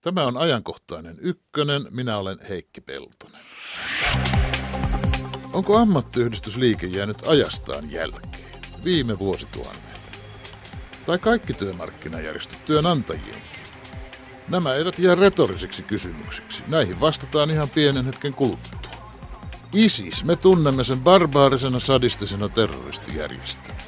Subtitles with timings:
[0.00, 1.82] Tämä on ajankohtainen ykkönen.
[1.90, 3.40] Minä olen Heikki Peltonen.
[5.52, 10.00] Onko ammattiyhdistysliike jäänyt ajastaan jälkeen viime vuosituhannella?
[11.06, 13.60] Tai kaikki työmarkkinajärjestöt työnantajienkin?
[14.48, 16.62] Nämä eivät jää retorisiksi kysymyksiksi.
[16.68, 18.80] Näihin vastataan ihan pienen hetken kuluttua.
[19.74, 23.79] ISIS, me tunnemme sen barbaarisena sadistisena terroristijärjestönä.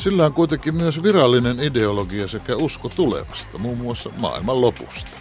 [0.00, 5.18] Sillä on kuitenkin myös virallinen ideologia sekä usko tulevasta, muun muassa maailman lopusta.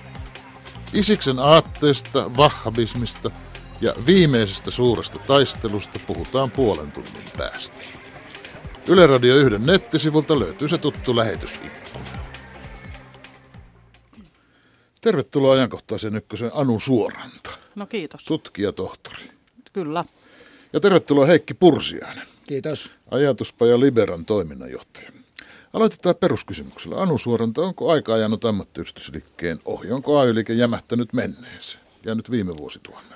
[0.94, 3.32] Isiksen aatteesta, vahhabismista
[3.82, 7.80] ja viimeisestä suuresta taistelusta puhutaan puolen tunnin päästä.
[8.88, 12.06] Yle Radio 1 nettisivulta löytyy se tuttu lähetysikkuna.
[15.02, 17.50] Tervetuloa ajankohtaisen ykkösen Anu Suoranta.
[17.76, 18.24] No kiitos.
[18.24, 19.32] Tutkija tohtori.
[19.74, 20.06] Kyllä.
[20.74, 22.28] Ja tervetuloa Heikki Pursiainen.
[22.50, 22.92] Kiitos.
[23.12, 25.12] Ajatuspaja Liberan toiminnanjohtaja.
[25.74, 27.02] Aloitetaan peruskysymyksellä.
[27.02, 29.92] Anu Suoranta, onko aika ajanut ammattiyhdistysliikkeen ohi?
[29.92, 31.84] Onko ay jämähtänyt menneeseen?
[32.06, 33.09] Jäänyt viime vuosituhannella?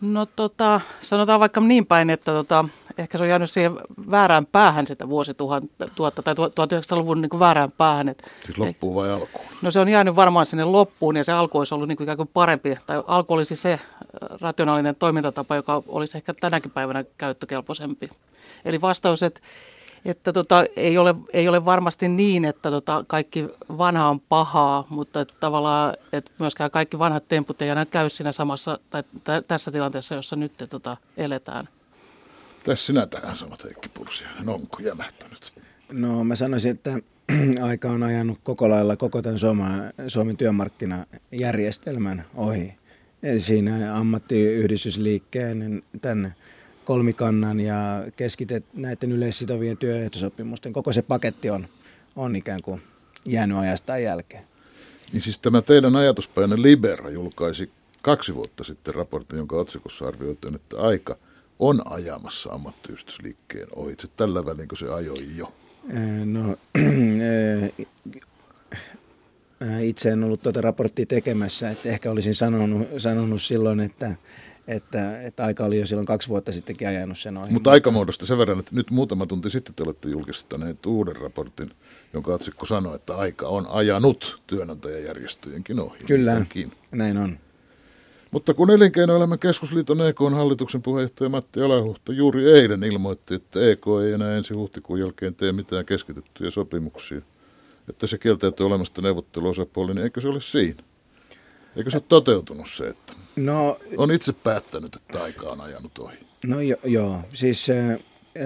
[0.00, 2.64] No tota, sanotaan vaikka niin päin, että tota,
[2.98, 3.72] ehkä se on jäänyt siihen
[4.10, 8.08] väärään päähän sitä vuosituhatta tai 1900-luvun niin väärään päähän.
[8.08, 9.44] Että, siis loppuun vai alkuun?
[9.62, 12.16] No se on jäänyt varmaan sinne loppuun ja se alku olisi ollut niin kuin ikään
[12.16, 12.78] kuin parempi.
[12.86, 13.80] Tai alku olisi se
[14.40, 18.08] rationaalinen toimintatapa, joka olisi ehkä tänäkin päivänä käyttökelpoisempi.
[18.64, 19.40] Eli vastaus, että
[20.04, 25.20] että tota, ei, ole, ei ole varmasti niin, että tota, kaikki vanha on pahaa, mutta
[25.20, 29.70] että tavallaan että myöskään kaikki vanhat temput ei enää käy siinä samassa tai t- tässä
[29.70, 31.68] tilanteessa, jossa nyt tota, eletään.
[32.64, 35.52] Tässä sinä tähän sanot Heikki Pursiainen, onko jämähtänyt?
[35.92, 36.98] No mä sanoisin, että
[37.68, 42.74] aika on ajanut koko lailla koko tämän Suomen, Suomen työmarkkinajärjestelmän ohi.
[43.22, 46.34] Eli siinä ammattiyhdistysliikkeen tämän
[46.84, 50.72] kolmikannan ja keskitet näiden yleissitovien työehtosopimusten.
[50.72, 51.68] Koko se paketti on,
[52.16, 52.82] on ikään kuin
[53.24, 54.44] jäänyt ajastaan jälkeen.
[55.12, 57.70] Niin siis tämä teidän ajatuspäinen Libera julkaisi
[58.02, 61.16] kaksi vuotta sitten raportin, jonka otsikossa arvioitiin, että aika
[61.58, 64.08] on ajamassa ammattiyhdistysliikkeen ohitse.
[64.16, 65.52] Tällä välin, kun se ajoi jo?
[66.24, 66.56] No,
[69.80, 74.16] itse en ollut tuota raporttia tekemässä, että ehkä olisin sanonut, sanonut silloin, että
[74.68, 77.52] että, että aika oli jo silloin kaksi vuotta sittenkin ajanut sen ohi.
[77.52, 81.70] Mutta aikamuodosta sen verran, että nyt muutama tunti sitten te olette julkistaneet uuden raportin,
[82.12, 85.98] jonka otsikko sanoi, että aika on ajanut työnantajajärjestöjenkin ohi.
[86.06, 86.72] Kyllä, Jotenkin.
[86.92, 87.38] näin on.
[88.30, 93.84] Mutta kun Elinkeinoelämän keskusliiton EK on hallituksen puheenjohtaja Matti Alahuhta juuri eilen ilmoitti, että EK
[94.06, 97.20] ei enää ensi huhtikuun jälkeen tee mitään keskitettyjä sopimuksia,
[97.88, 100.82] että se kieltäytyy olemasta neuvotteluosapuoli, niin eikö se ole siinä?
[101.76, 106.16] Eikö se ole toteutunut se, että no, on itse päättänyt, että aika on ajanut ohi?
[106.46, 107.98] No jo, joo, siis äh,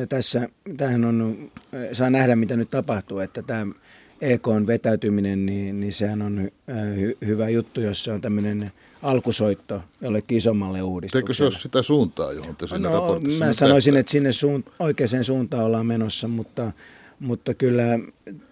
[0.09, 3.73] tässä tähän on, äh, saa nähdä mitä nyt tapahtuu, että tämä
[4.21, 8.73] EKn vetäytyminen, niin, niin sehän on äh, hy, hyvä juttu, jos se on tämmöinen
[9.03, 11.23] alkusoitto jollekin isommalle uudistukselle.
[11.23, 14.65] Eikö se ole sitä suuntaa, johon te sinne no, raportissa Mä sanoisin, että sinne suun,
[14.79, 16.73] oikeaan suuntaan ollaan menossa, mutta
[17.21, 17.99] mutta kyllä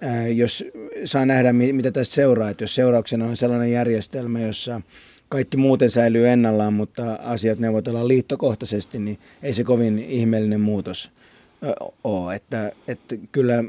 [0.00, 0.65] ää, jos
[1.04, 4.81] saa nähdä, mitä tästä seuraa, että jos seurauksena on sellainen järjestelmä, jossa
[5.28, 11.10] kaikki muuten säilyy ennallaan, mutta asiat neuvotellaan liittokohtaisesti, niin ei se kovin ihmeellinen muutos
[12.04, 12.34] ole.
[12.34, 13.65] Että, että kyllä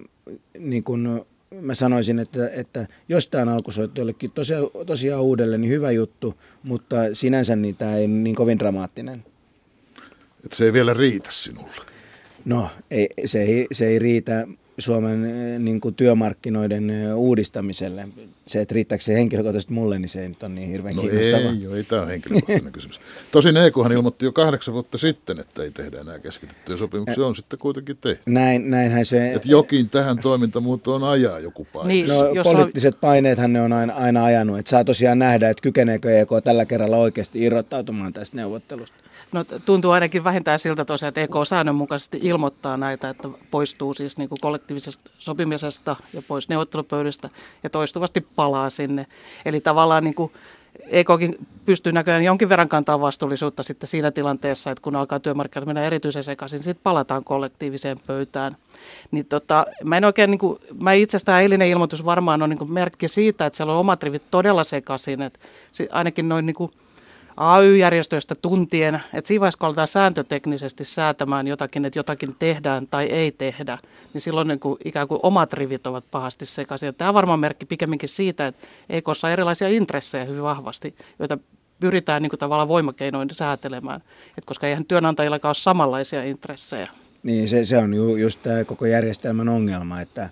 [0.59, 1.21] niin kuin
[1.61, 6.35] mä sanoisin, että, että jos tämä on alkusoitto jollekin tosiaan, tosiaan uudelleen, niin hyvä juttu,
[6.63, 9.25] mutta sinänsä niin tämä ei niin kovin dramaattinen.
[10.45, 11.85] Että se ei vielä riitä sinulle?
[12.45, 14.47] No, ei, se, ei, se ei riitä
[14.77, 18.07] Suomen eh, niin kuin työmarkkinoiden eh, uudistamiselle.
[18.47, 21.51] Se, että riittääkö se henkilökohtaisesti mulle, niin se ei nyt ole niin hirveän no kiinnostavaa.
[21.51, 22.99] ei, joo, ei tämä ole henkilökohtainen kysymys.
[23.31, 27.59] Tosin EKhan ilmoitti jo kahdeksan vuotta sitten, että ei tehdä enää keskitettyjä sopimuksia, on sitten
[27.59, 28.23] kuitenkin tehty.
[28.25, 29.33] Näin, näinhän se...
[29.33, 31.87] Että jokin tähän toimintamuotoon ajaa joku paine.
[31.87, 32.99] Niin, no, poliittiset on...
[32.99, 36.97] paineethan ne on aina, aina ajanut, että saa tosiaan nähdä, että kykeneekö EK tällä kerralla
[36.97, 39.06] oikeasti irrottautumaan tästä neuvottelusta.
[39.31, 44.29] No tuntuu ainakin vähintään siltä tosiaan, että EK säännönmukaisesti ilmoittaa näitä, että poistuu siis niin
[44.29, 47.29] kuin kollektiivisesta sopimisesta ja pois neuvottelupöydistä
[47.63, 49.07] ja toistuvasti palaa sinne.
[49.45, 50.31] Eli tavallaan niin kuin
[50.85, 51.35] EKkin
[51.65, 56.23] pystyy näköjään jonkin verran kantaa vastuullisuutta sitten siinä tilanteessa, että kun alkaa työmarkkinat mennä erityisen
[56.23, 58.57] sekaisin, sitten palataan kollektiiviseen pöytään.
[59.11, 63.07] Niin tota, mä en oikein, niin kuin, mä itsestä eilinen ilmoitus varmaan on niin merkki
[63.07, 65.39] siitä, että siellä on omat rivit todella sekaisin, että
[65.91, 66.71] ainakin noin niin kuin
[67.37, 73.31] AY-järjestöistä tuntien, että siinä vaiheessa kun aletaan sääntöteknisesti säätämään jotakin, että jotakin tehdään tai ei
[73.31, 73.77] tehdä,
[74.13, 76.95] niin silloin niin kuin ikään kuin omat rivit ovat pahasti sekaisin.
[76.95, 81.37] Tämä on varmaan merkki pikemminkin siitä, että EKssa on erilaisia intressejä hyvin vahvasti, joita
[81.79, 84.01] pyritään niin kuin tavallaan voimakeinoin säätelemään,
[84.37, 86.89] Et koska eihän työnantajillakaan ole samanlaisia intressejä.
[87.23, 90.29] Niin, se, se on ju, just tämä koko järjestelmän ongelma, että,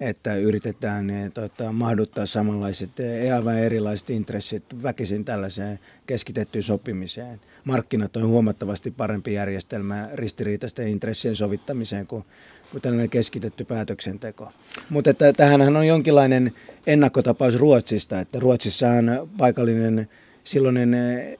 [0.00, 2.90] että yritetään niin, tota, mahduttaa samanlaiset,
[3.34, 7.40] aivan erilaiset intressit väkisin tällaiseen keskitettyyn sopimiseen.
[7.64, 12.24] Markkinat on huomattavasti parempi järjestelmä ristiriitaisten intressien sovittamiseen kuin,
[12.70, 14.52] kuin tällainen keskitetty päätöksenteko.
[14.90, 16.52] Mutta että tähänhän on jonkinlainen
[16.86, 20.08] ennakkotapaus Ruotsista, että Ruotsissahan paikallinen
[20.44, 20.94] silloinen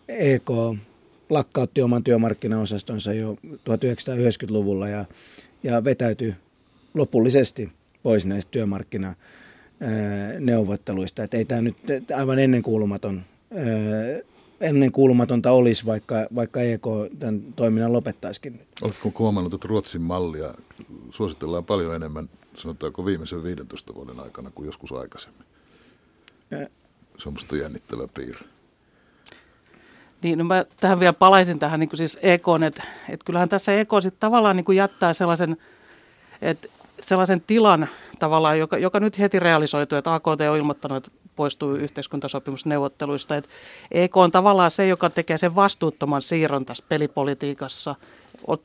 [0.08, 0.50] EK
[1.31, 5.05] lakkautti oman työmarkkinaosastonsa jo 1990-luvulla ja,
[5.62, 6.35] ja vetäytyi
[6.94, 7.73] lopullisesti
[8.06, 11.23] pois näistä työmarkkinaneuvotteluista.
[11.23, 11.76] Että ei tämä nyt
[12.17, 13.23] aivan ennenkuulumaton,
[14.61, 16.87] ennenkuulumatonta olisi, vaikka, vaikka EK
[17.19, 18.67] tämän toiminnan lopettaisikin nyt.
[18.82, 20.55] Oletko huomannut, että Ruotsin mallia
[21.11, 25.44] suositellaan paljon enemmän, sanotaanko viimeisen 15 vuoden aikana kuin joskus aikaisemmin?
[27.19, 28.47] Se on musta jännittävä piirre.
[30.23, 33.81] Niin, no mä tähän vielä palaisin tähän niin kuin siis EK, että, että kyllähän tässä
[33.81, 35.56] EK sitten tavallaan niin kuin jättää sellaisen,
[36.43, 36.69] että
[37.00, 37.88] sellaisen tilan
[38.19, 43.37] tavallaan, joka, joka nyt heti realisoituu, että AKT on ilmoittanut, että poistuu yhteiskuntasopimusneuvotteluista.
[43.37, 43.50] Että
[43.90, 47.94] EK on tavallaan se, joka tekee sen vastuuttoman siirron tässä pelipolitiikassa,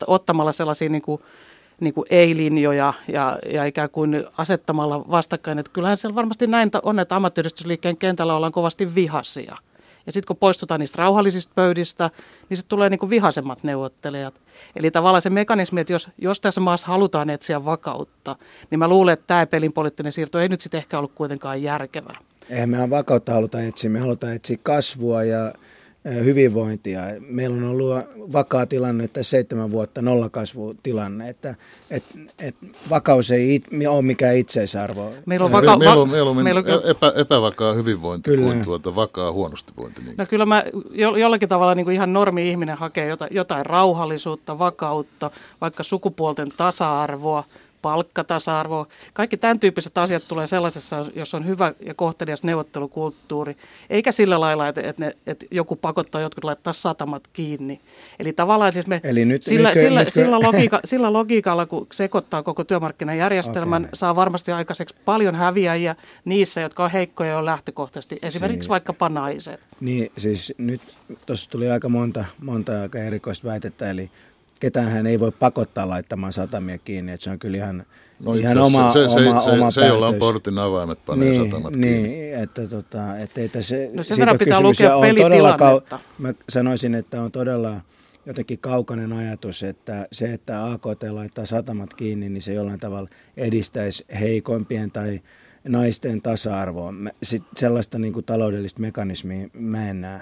[0.07, 1.21] ottamalla sellaisia niin kuin,
[1.79, 5.59] niin kuin ei-linjoja ja, ja ikään kuin asettamalla vastakkain.
[5.59, 9.57] Että kyllähän siellä varmasti näin on, että ammattiyhdistysliikkeen kentällä ollaan kovasti vihasia–
[10.05, 12.09] ja sitten kun poistutaan niistä rauhallisista pöydistä,
[12.49, 14.41] niin se tulee niin kuin vihasemmat neuvottelijat.
[14.75, 18.35] Eli tavallaan se mekanismi, että jos, jos tässä maassa halutaan etsiä vakautta,
[18.69, 22.17] niin mä luulen, että tämä pelin poliittinen siirto ei nyt sitten ehkä ollut kuitenkaan järkevää.
[22.49, 25.53] Eihän mehän vakautta haluta etsiä, me halutaan etsiä kasvua ja
[26.05, 27.01] hyvinvointia.
[27.19, 27.95] Meillä on ollut
[28.33, 31.55] vakaa tilanne, että seitsemän vuotta nollakasvutilanne, että
[31.89, 32.03] et,
[32.39, 32.55] et
[32.89, 35.13] vakaus ei it, ole mikään itseisarvo.
[35.25, 38.45] Meillä on, vaka- meillä on, meillä on, meillä on epä, epävakaa hyvinvointi kyllä.
[38.45, 40.01] kuin tuota vakaa huonostivointi.
[40.01, 40.15] Niin.
[40.17, 45.31] No kyllä mä jo, jollakin tavalla niin kuin ihan normi-ihminen hakee jotain, jotain rauhallisuutta, vakautta,
[45.61, 47.43] vaikka sukupuolten tasa-arvoa,
[47.81, 53.57] palkkatasa-arvo, kaikki tämän tyyppiset asiat tulee sellaisessa, jos on hyvä ja kohtelias neuvottelukulttuuri,
[53.89, 57.81] eikä sillä lailla, että, että, ne, että joku pakottaa jotkut laittaa satamat kiinni.
[58.19, 60.11] Eli tavallaan siis me Eli nyt, sillä, nytkö, sillä, nytkö?
[60.11, 63.89] Sillä, logiika, sillä logiikalla, kun sekoittaa koko työmarkkinajärjestelmän, okay.
[63.93, 65.95] saa varmasti aikaiseksi paljon häviäjiä
[66.25, 69.59] niissä, jotka on heikkoja jo lähtökohtaisesti, esimerkiksi si- vaikkapa naiset.
[69.79, 70.81] Niin, siis nyt
[71.25, 74.11] tuossa tuli aika monta, monta aika erikoista väitettä, eli
[74.61, 77.85] ketään hän ei voi pakottaa laittamaan satamia kiinni, että se on kyllä ihan,
[78.19, 81.29] no ihan oma, se, se, oma, se, oma se, se, jolla on portin avaimet, panee
[81.29, 82.33] niin, satamat niin, kiinni.
[82.33, 84.91] että, tota, että ei tässä, no sen verran pitää lukea
[85.21, 87.81] todella, kau- Mä sanoisin, että on todella
[88.25, 94.05] jotenkin kaukainen ajatus, että se, että AKT laittaa satamat kiinni, niin se jollain tavalla edistäisi
[94.19, 95.21] heikoimpien tai
[95.67, 96.93] naisten tasa-arvoa.
[97.23, 100.21] Sitten sellaista niin kuin taloudellista mekanismia mä en näe.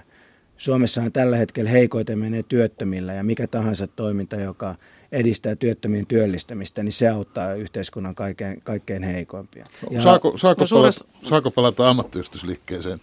[0.60, 4.76] Suomessahan tällä hetkellä heikoiten menee työttömillä ja mikä tahansa toiminta, joka
[5.12, 9.66] edistää työttömien työllistämistä, niin se auttaa yhteiskunnan kaikkein, kaikkein heikoimpia.
[9.92, 13.02] Ja saako, saako, no, palata, saako palata ammattiyhdistysliikkeeseen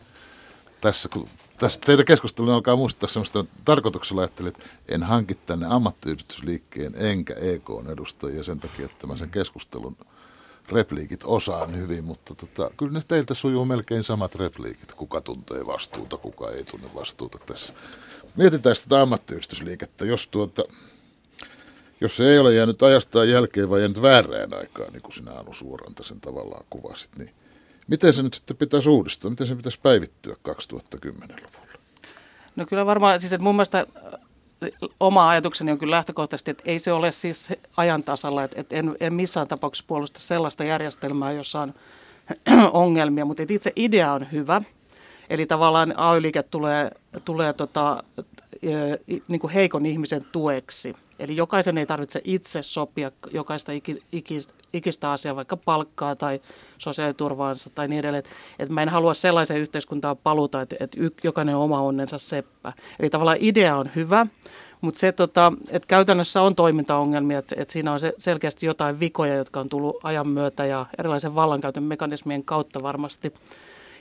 [0.81, 6.95] tässä, kun tässä teidän keskustelun alkaa muistaa sellaista tarkoituksella ajattelin, että en hanki tänne ammattiyhdistysliikkeen
[6.97, 9.97] enkä EK-edustajia sen takia, että mä sen keskustelun
[10.73, 14.93] repliikit osaan hyvin, mutta tota, kyllä ne teiltä sujuu melkein samat repliikit.
[14.93, 17.75] Kuka tuntee vastuuta, kuka ei tunne vastuuta tässä.
[18.37, 20.63] Mietitään sitä ammattiyhdistysliikettä, jos tuota,
[22.01, 25.55] jos se ei ole jäänyt ajastaan jälkeen vai jäänyt väärään aikaan, niin kuin sinä Anu
[25.55, 27.31] Suoranta sen tavallaan kuvasit, niin
[27.89, 31.79] miten se nyt sitten pitäisi uudistua, miten se pitäisi päivittyä 2010-luvulla?
[32.57, 33.87] No kyllä varmaan, siis että mun mielestä
[35.01, 38.97] oma ajatukseni on kyllä lähtökohtaisesti, että ei se ole siis ajan tasalla, että, että en,
[39.01, 41.75] en missään tapauksessa puolusta sellaista järjestelmää, jossa on
[42.73, 44.63] ongelmia, mutta itse idea on hyvä.
[45.31, 46.91] Eli tavallaan AY-liike tulee,
[47.25, 48.05] tulee tota,
[49.29, 50.93] niin kuin heikon ihmisen tueksi.
[51.19, 54.43] Eli jokaisen ei tarvitse itse sopia jokaista iki, iki,
[54.73, 56.41] ikistä asiaa, vaikka palkkaa tai
[56.79, 58.25] sosiaaliturvaansa tai niin edelleen.
[58.59, 62.73] Että mä en halua sellaiseen yhteiskuntaan paluta, että, että jokainen oma onnensa seppä.
[63.01, 64.27] Eli tavallaan idea on hyvä,
[64.81, 69.35] mutta se, tota, että käytännössä on toimintaongelmia, että, että siinä on se selkeästi jotain vikoja,
[69.35, 73.35] jotka on tullut ajan myötä ja erilaisen vallankäytön mekanismien kautta varmasti.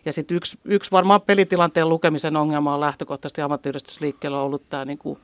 [0.05, 5.19] Ja sitten yksi, yksi varmaan pelitilanteen lukemisen ongelma on lähtökohtaisesti ammattiyhdistysliikkeellä ollut tämä niinku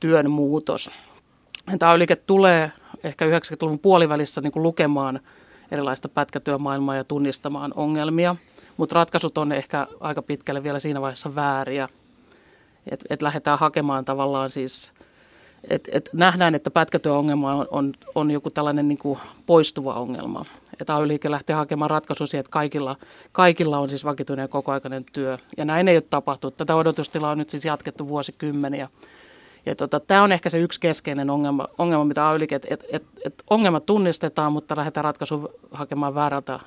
[0.00, 0.90] työn muutos.
[1.78, 2.72] Tämä liike tulee
[3.04, 5.20] ehkä 90-luvun puolivälissä niin kuin lukemaan
[5.70, 8.36] erilaista pätkätyömaailmaa ja tunnistamaan ongelmia,
[8.76, 11.88] mutta ratkaisut on ehkä aika pitkälle vielä siinä vaiheessa vääriä.
[12.90, 14.92] Että et lähdetään hakemaan tavallaan siis,
[15.70, 20.44] että et nähdään, että pätkätyöongelma on, on, on joku tällainen niin kuin poistuva ongelma.
[20.80, 22.96] Että ay lähtee hakemaan ratkaisuja siihen, että kaikilla,
[23.32, 25.38] kaikilla on siis vakituinen ja kokoaikainen työ.
[25.56, 26.56] Ja näin ei ole tapahtunut.
[26.56, 28.88] Tätä odotustilaa on nyt siis jatkettu vuosikymmeniä.
[29.66, 33.02] Ja tota, tämä on ehkä se yksi keskeinen ongelma, ongelma mitä ay että et, et,
[33.24, 36.60] et ongelmat tunnistetaan, mutta lähdetään ratkaisu hakemaan väärältä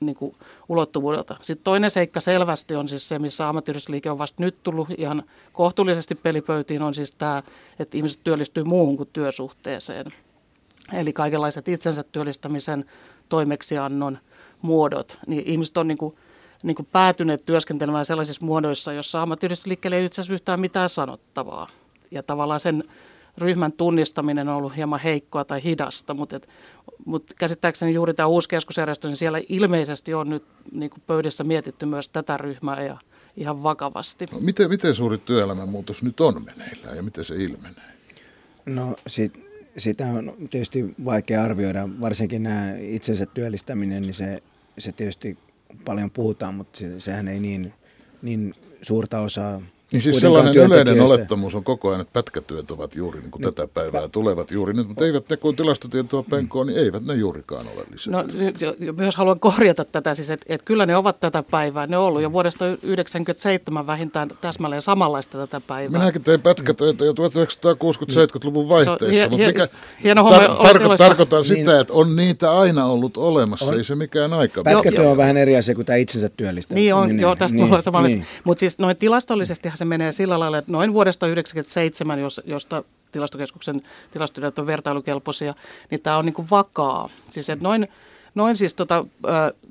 [0.00, 0.34] niin kuin,
[0.68, 1.36] ulottuvuudelta.
[1.40, 6.14] Sitten toinen seikka selvästi on siis se, missä ammattiyhdistysliike on vasta nyt tullut ihan kohtuullisesti
[6.14, 7.42] pelipöytiin, on siis tämä,
[7.78, 10.06] että ihmiset työllistyy muuhun kuin työsuhteeseen.
[10.92, 12.84] Eli kaikenlaiset itsensä työllistämisen
[13.28, 14.18] toimeksiannon
[14.62, 16.14] muodot, niin ihmiset on niin kuin,
[16.62, 21.68] niin kuin päätyneet työskentelemään sellaisissa muodoissa, jossa ammattiyhdistysliikkeelle ei itse asiassa yhtään mitään sanottavaa.
[22.10, 22.84] Ja tavallaan sen
[23.38, 26.48] ryhmän tunnistaminen on ollut hieman heikkoa tai hidasta, mutta, et,
[27.04, 31.86] mutta käsittääkseni juuri tämä uusi keskusjärjestö, niin siellä ilmeisesti on nyt niin kuin pöydissä mietitty
[31.86, 32.98] myös tätä ryhmää ja
[33.36, 34.26] ihan vakavasti.
[34.32, 37.88] No, miten, miten suuri työelämän muutos nyt on meneillään ja miten se ilmenee?
[38.66, 39.32] No sit,
[39.76, 44.42] sitä on tietysti vaikea arvioida, varsinkin nämä itsensä työllistäminen, niin se,
[44.78, 45.38] se tietysti
[45.84, 47.72] paljon puhutaan, mutta se, sehän ei niin,
[48.22, 49.62] niin suurta osaa
[49.92, 53.50] niin siis sellainen yleinen olettamus on koko ajan, että pätkätyöt ovat juuri niin kuin no,
[53.52, 57.14] tätä päivää, pä- tulevat juuri nyt, mutta eivät ne, kun tilastotietoa penkoon, niin eivät ne
[57.14, 58.12] juurikaan ole lisää.
[58.12, 58.24] No
[58.96, 62.22] myös haluan korjata tätä, siis että, että kyllä ne ovat tätä päivää, ne on ollut
[62.22, 66.00] jo vuodesta 1997 vähintään täsmälleen samanlaista tätä päivää.
[66.00, 69.68] Minäkin tein pätkätöitä jo 1960-70-luvun vaihteessa, so, mutta mikä
[70.14, 73.74] tar- tarko- tarkoitan niin, sitä, että on niitä aina ollut olemassa, on.
[73.74, 74.62] ei se mikään aika.
[74.62, 76.82] Pätkätyö on vähän eri asia kuin tämä itsensä työllistäminen.
[76.82, 77.70] Niin on, niin, joo, tästä niin,
[78.02, 78.26] niin.
[78.44, 83.82] Mutta siis noin tilastollisesti se menee sillä lailla, että noin vuodesta 1997, jos, josta tilastokeskuksen
[84.10, 85.54] tilastotiedot on vertailukelpoisia,
[85.90, 87.08] niin tämä on niin kuin vakaa.
[87.28, 87.88] Siis että noin,
[88.34, 89.04] noin siis tota,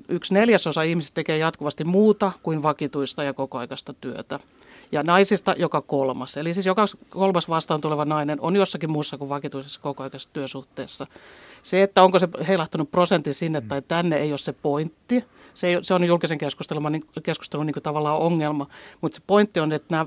[0.08, 4.40] yksi neljäsosa ihmisistä tekee jatkuvasti muuta kuin vakituista ja kokoaikaista työtä.
[4.92, 6.36] Ja naisista joka kolmas.
[6.36, 11.06] Eli siis joka kolmas vastaan tuleva nainen on jossakin muussa kuin vakituisessa kokoaikaisessa työsuhteessa.
[11.62, 15.24] Se, että onko se heilahtanut prosentti sinne tai tänne, ei ole se pointti.
[15.58, 18.66] Se, ei, se on julkisen keskustelun, niin, keskustelun niin tavallaan ongelma.
[19.00, 20.06] Mutta se pointti on, että nämä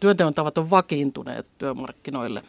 [0.00, 2.42] työnteon tavat on vakiintuneet työmarkkinoille.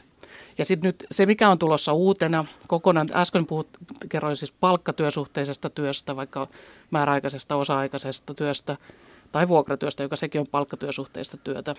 [0.57, 3.67] Ja sitten nyt se, mikä on tulossa uutena, kokonaan, äsken puhut,
[4.09, 6.47] kerroin siis palkkatyösuhteisesta työstä, vaikka
[6.91, 8.77] määräaikaisesta, osa-aikaisesta työstä
[9.31, 11.75] tai vuokratyöstä, joka sekin on palkkatyösuhteista työtä.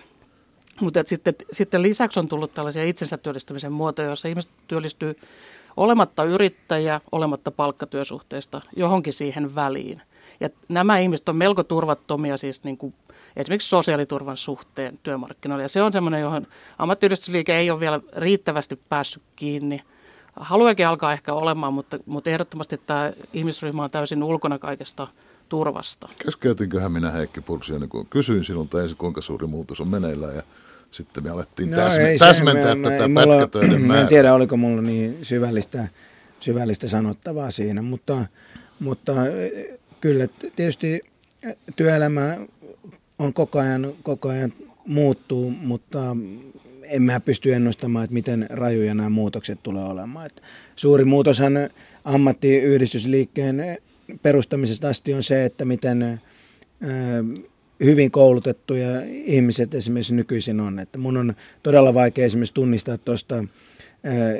[0.81, 5.19] Mutta sitten, sitten lisäksi on tullut tällaisia itsensä työllistämisen muotoja, joissa ihmiset työllistyy
[5.77, 10.01] olematta yrittäjä, olematta palkkatyösuhteista johonkin siihen väliin.
[10.39, 12.93] Ja nämä ihmiset on melko turvattomia siis niin kuin
[13.35, 15.63] esimerkiksi sosiaaliturvan suhteen työmarkkinoilla.
[15.63, 19.81] Ja se on semmoinen, johon ammattiyhdistysliike ei ole vielä riittävästi päässyt kiinni.
[20.35, 25.07] Haluakin alkaa ehkä olemaan, mutta, mutta ehdottomasti tämä ihmisryhmä on täysin ulkona kaikesta
[25.49, 26.09] turvasta.
[26.25, 30.43] Keskeytinköhän minä Heikki Pulsia, kun kysyin sinulta ensin, kuinka suuri muutos on meneillään ja
[30.91, 34.81] sitten me alettiin no täsme- täsmentää se, tätä mä, pätkätöiden Mä en tiedä, oliko mulla
[34.81, 35.87] niin syvällistä,
[36.39, 38.25] syvällistä sanottavaa siinä, mutta,
[38.79, 39.13] mutta
[40.07, 41.01] kyllä tietysti
[41.75, 42.37] työelämä
[43.19, 44.53] on koko ajan, koko ajan
[44.85, 46.17] muuttuu, mutta
[46.83, 50.25] en mä pysty ennustamaan, että miten rajuja nämä muutokset tulee olemaan.
[50.25, 50.43] Et
[50.75, 51.53] suuri muutoshan
[52.03, 53.77] ammattiyhdistysliikkeen
[54.21, 56.21] perustamisesta asti on se, että miten
[57.83, 60.79] hyvin koulutettuja ihmiset esimerkiksi nykyisin on.
[60.79, 61.33] Että mun on
[61.63, 63.43] todella vaikea esimerkiksi tunnistaa tuosta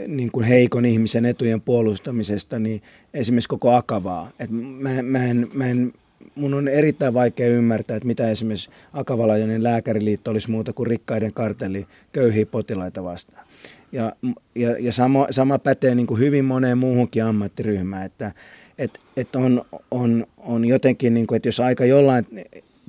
[0.08, 2.82] niin kuin heikon ihmisen etujen puolustamisesta, niin
[3.14, 4.32] esimerkiksi koko akavaa.
[4.40, 5.94] Et mä, mä, en, mä en
[6.36, 11.88] mun on erittäin vaikea ymmärtää, että mitä esimerkiksi Akavalainen lääkäriliitto olisi muuta kuin rikkaiden kartelli
[12.12, 13.46] köyhiä potilaita vastaan.
[13.92, 14.16] Ja,
[14.56, 18.32] ja, ja sama, sama pätee niin kuin hyvin moneen muuhunkin ammattiryhmään, että
[18.78, 22.26] et, et on, on, on jotenkin, niin kuin, että jos aika jollain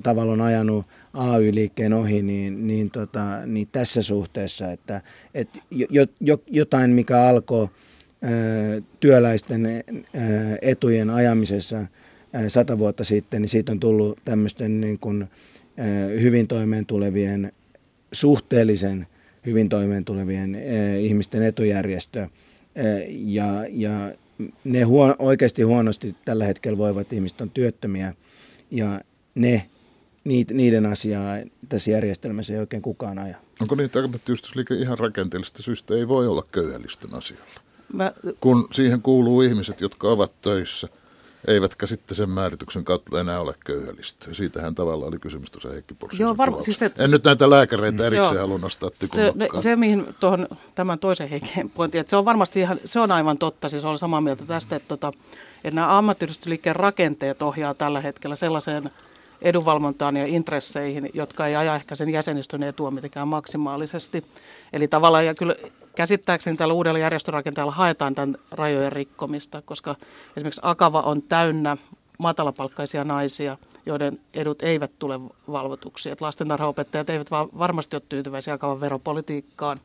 [0.03, 5.01] tavalla on ajanut AY-liikkeen ohi, niin, niin, tota, niin tässä suhteessa, että,
[5.33, 7.67] että jo, jo, jotain, mikä alkoi
[8.99, 9.67] työläisten
[10.61, 11.85] etujen ajamisessa–
[12.47, 15.27] sata vuotta sitten, niin siitä on tullut tämmöisten niin kuin,
[16.21, 17.51] hyvin toimeen tulevien,
[18.11, 19.07] suhteellisen
[19.45, 20.57] hyvin toimeen tulevien
[20.99, 22.27] ihmisten etujärjestö.
[23.09, 24.13] Ja, ja
[24.63, 28.13] ne huon, oikeasti huonosti tällä hetkellä voivat ihmiset on työttömiä
[28.71, 29.01] ja
[29.35, 29.69] ne,
[30.53, 31.35] niiden asiaa
[31.69, 33.35] tässä järjestelmässä ei oikein kukaan aja.
[33.61, 37.61] Onko niin, että ammattiyhdistysliike ihan rakenteellista syystä ei voi olla köyhällisten asialla?
[37.93, 38.13] Mä...
[38.39, 40.87] Kun siihen kuuluu ihmiset, jotka ovat töissä–
[41.47, 44.33] eivätkä sitten sen määrityksen kautta enää ole köyhällistä.
[44.33, 48.35] Siitähän tavallaan oli kysymys tuossa Heikki Joo, var- siis se, En nyt näitä lääkäreitä erikseen
[48.35, 52.25] joo, halua nostaa se, ne, se, mihin tuohon tämän toisen Heikin pointin, että se on
[52.25, 55.13] varmasti ihan, se on aivan totta, siis olen samaa mieltä tästä, että, tota,
[55.63, 58.89] että nämä ammattiyhdistysliikkeen rakenteet ohjaa tällä hetkellä sellaiseen
[59.41, 64.23] edunvalvontaan ja intresseihin, jotka ei aja ehkä sen jäsenistön etua mitenkään maksimaalisesti.
[64.73, 65.55] Eli tavallaan, ja kyllä
[65.95, 69.95] käsittääkseni tällä uudella järjestörakenteella haetaan tämän rajojen rikkomista, koska
[70.37, 71.77] esimerkiksi Akava on täynnä
[72.17, 75.19] matalapalkkaisia naisia, joiden edut eivät tule
[75.51, 76.09] valvotuksi.
[76.09, 79.79] Että lastentarhaopettajat eivät varmasti ole tyytyväisiä Akavan veropolitiikkaan.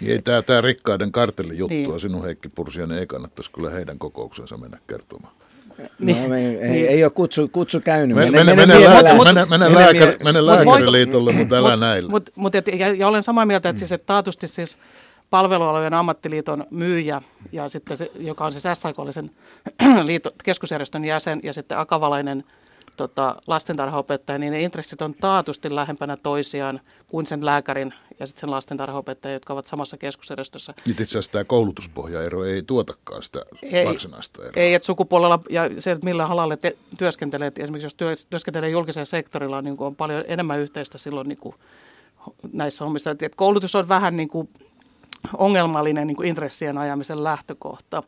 [0.00, 2.00] Niin ei tämä, tämä rikkaiden kartellijuttua niin.
[2.00, 5.34] sinun Heikki Pursianen ei kannattaisi kyllä heidän kokouksensa mennä kertomaan.
[5.78, 6.88] No, ei, ei, niin.
[6.88, 8.16] ei ole kutsu, kutsu käynyt.
[8.16, 12.10] Mene, mene, mene, mene, mene, mene, lääkäri, mene lääkäriliitolle, mutta älä näillä.
[12.10, 14.76] Mut, mut, et, ja, ja olen samaa mieltä, että, siis, että taatusti siis
[15.30, 17.22] palvelualojen ammattiliiton myyjä,
[17.52, 19.30] ja sitten se, joka on siis SAK, sen
[20.06, 22.44] liito, keskusjärjestön jäsen, ja sitten akavalainen
[22.96, 28.50] tota, lastentarhaopettaja, niin ne intressit on taatusti lähempänä toisiaan kuin sen lääkärin ja sitten sen
[28.50, 30.74] lastentarhaopettaja, jotka ovat samassa keskusjärjestössä.
[30.86, 34.52] Nyt itse asiassa tämä koulutuspohjaero ei tuotakaan sitä ei, varsinaista eroa.
[34.56, 39.04] Ei, että sukupuolella ja se, että millä halalle te työskentelee, esimerkiksi jos työ, työskentelee julkisella
[39.04, 41.54] sektorilla, niin on paljon enemmän yhteistä silloin niin kuin
[42.52, 43.10] näissä hommissa.
[43.10, 44.48] Että koulutus on vähän niin kuin
[45.36, 48.02] ongelmallinen niin kuin intressien ajamisen lähtökohta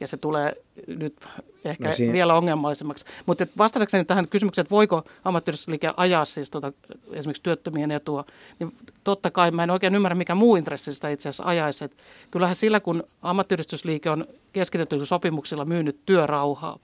[0.00, 1.16] ja se tulee nyt
[1.64, 2.12] ehkä no siinä...
[2.12, 3.04] vielä ongelmallisemmaksi.
[3.26, 6.72] Mutta vastatakseni tähän kysymykseen, että voiko ammattiyhdistysliike ajaa siis tota,
[7.12, 8.24] esimerkiksi työttömien etua,
[8.58, 11.84] niin totta kai mä en oikein ymmärrä, mikä muu intressi sitä itse asiassa ajaisi.
[11.84, 11.96] Et
[12.30, 16.78] kyllähän sillä, kun ammattiyhdistysliike on keskitetyillä sopimuksilla myynyt työrauhaa,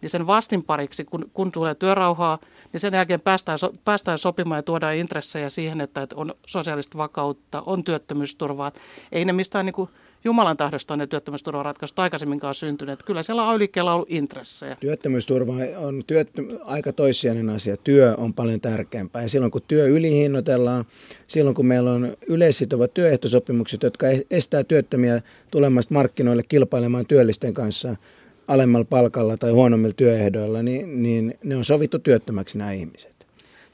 [0.00, 2.38] niin sen vastinpariksi, kun, kun tulee työrauhaa,
[2.72, 6.98] niin sen jälkeen päästään, so, päästään sopimaan ja tuodaan intressejä siihen, että, että on sosiaalista
[6.98, 8.72] vakautta, on työttömyysturvaa.
[9.12, 9.90] Ei ne mistään niin kuin
[10.26, 13.02] Jumalan tahdosta ne työttömyysturvaratkaisut aikaisemminkaan syntyneet.
[13.02, 14.76] Kyllä siellä ay on ollut intressejä.
[14.80, 17.76] Työttömyysturva on työttö, aika toissijainen asia.
[17.76, 19.22] Työ on paljon tärkeämpää.
[19.22, 20.84] Ja silloin kun työ ylihinnoitellaan,
[21.26, 27.96] silloin kun meillä on yleissitovat työehtosopimukset, jotka estää työttömiä tulemasta markkinoille kilpailemaan työllisten kanssa
[28.48, 33.13] alemmalla palkalla tai huonommilla työehdoilla, niin, niin ne on sovittu työttömäksi nämä ihmiset.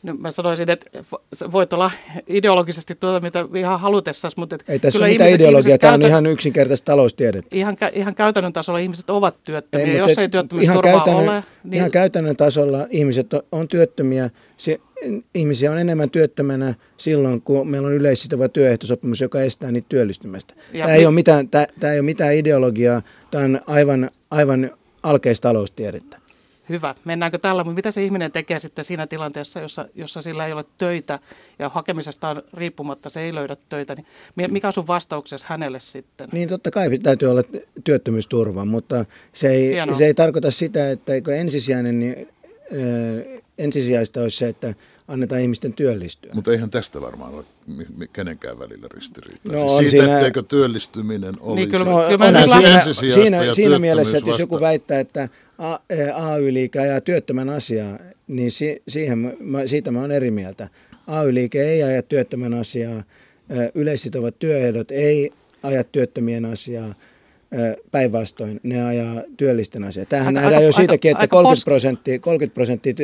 [0.03, 1.05] No, mä sanoisin, että
[1.53, 1.91] voit olla
[2.29, 4.59] ideologisesti tuota, mitä ihan halutessasi, mutta...
[4.69, 7.57] Ei tässä ole mitään ideologiaa, tämä on ihan yksinkertaista taloustiedettä.
[7.57, 11.45] Ihan, ihan käytännön tasolla ihmiset ovat työttömiä, ei, jos ei työttömyysturvaa ole...
[11.65, 11.75] Niin...
[11.75, 14.81] Ihan käytännön tasolla ihmiset on, on työttömiä, se,
[15.35, 20.55] ihmisiä on enemmän työttömänä silloin, kun meillä on yleissitova työehtosopimus, joka estää niitä työllistymästä.
[20.73, 24.11] Ja tämä, mi- ei ole mitään, tämä, tämä ei ole mitään ideologiaa, tämä on aivan,
[24.31, 24.71] aivan
[25.03, 26.20] alkeistaloustiedettä
[26.71, 30.53] hyvä, mennäänkö tällä, mutta mitä se ihminen tekee sitten siinä tilanteessa, jossa, jossa sillä ei
[30.53, 31.19] ole töitä
[31.59, 36.29] ja hakemisesta riippumatta se ei löydä töitä, niin mikä on sun vastauksesi hänelle sitten?
[36.33, 37.43] Niin totta kai täytyy olla
[37.85, 42.29] työttömyysturva, mutta se ei, se ei tarkoita sitä, että eikö ensisijainen, niin,
[42.73, 44.75] äh, ensisijaista olisi se, että
[45.09, 46.31] annetaan ihmisten työllistyä.
[46.35, 47.45] Mutta eihän tästä varmaan ole
[48.13, 49.53] kenenkään välillä ristiriitaa.
[49.53, 50.17] No, siis siitä, siinä...
[50.17, 52.81] etteikö työllistyminen olisi niin, kyllä, no, kyllä siinä,
[53.11, 55.29] siinä, siinä mielessä, että jos joku väittää, että
[56.15, 60.69] AY-liike ajaa työttömän asiaa, niin si, siihen, siitä mä olen eri mieltä.
[61.07, 63.03] AY-liike ei aja työttömän asiaa,
[63.75, 65.31] yleissitovat työehdot ei
[65.63, 66.95] aja työttömien asiaa,
[67.91, 70.07] päinvastoin ne ajaa työllisten asiaa.
[70.07, 72.95] Tämähän aika, nähdään aika, jo siitäkin, että 30 prosenttia, 30 prosenttia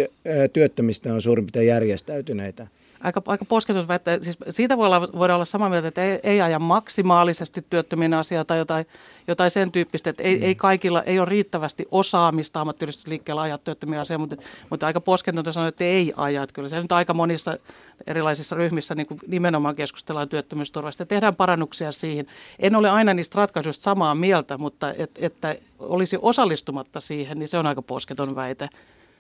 [0.53, 2.67] työttömistä on suurin piirtein järjestäytyneitä
[3.03, 4.19] aika, aika posketus väittää.
[4.21, 8.45] Siis siitä voi olla, voidaan olla samaa mieltä, että ei, ei aja maksimaalisesti työttömien asiaa
[8.45, 8.87] tai jotain,
[9.29, 10.43] jotain sen tyyppistä, että ei, mm.
[10.43, 14.37] ei kaikilla ei ole riittävästi osaamista ammattiyhdistysliikkeellä ajaa työttömiä asiaa, mutta,
[14.71, 16.43] mutta aika posketonta sanoa, että ei aja.
[16.43, 17.59] Että kyllä se nyt aika monissa
[18.07, 22.27] erilaisissa ryhmissä niin kuin nimenomaan keskustellaan työttömyysturvasta ja tehdään parannuksia siihen.
[22.59, 27.59] En ole aina niistä ratkaisuista samaa mieltä, mutta et, että olisi osallistumatta siihen, niin se
[27.59, 28.69] on aika posketon väite.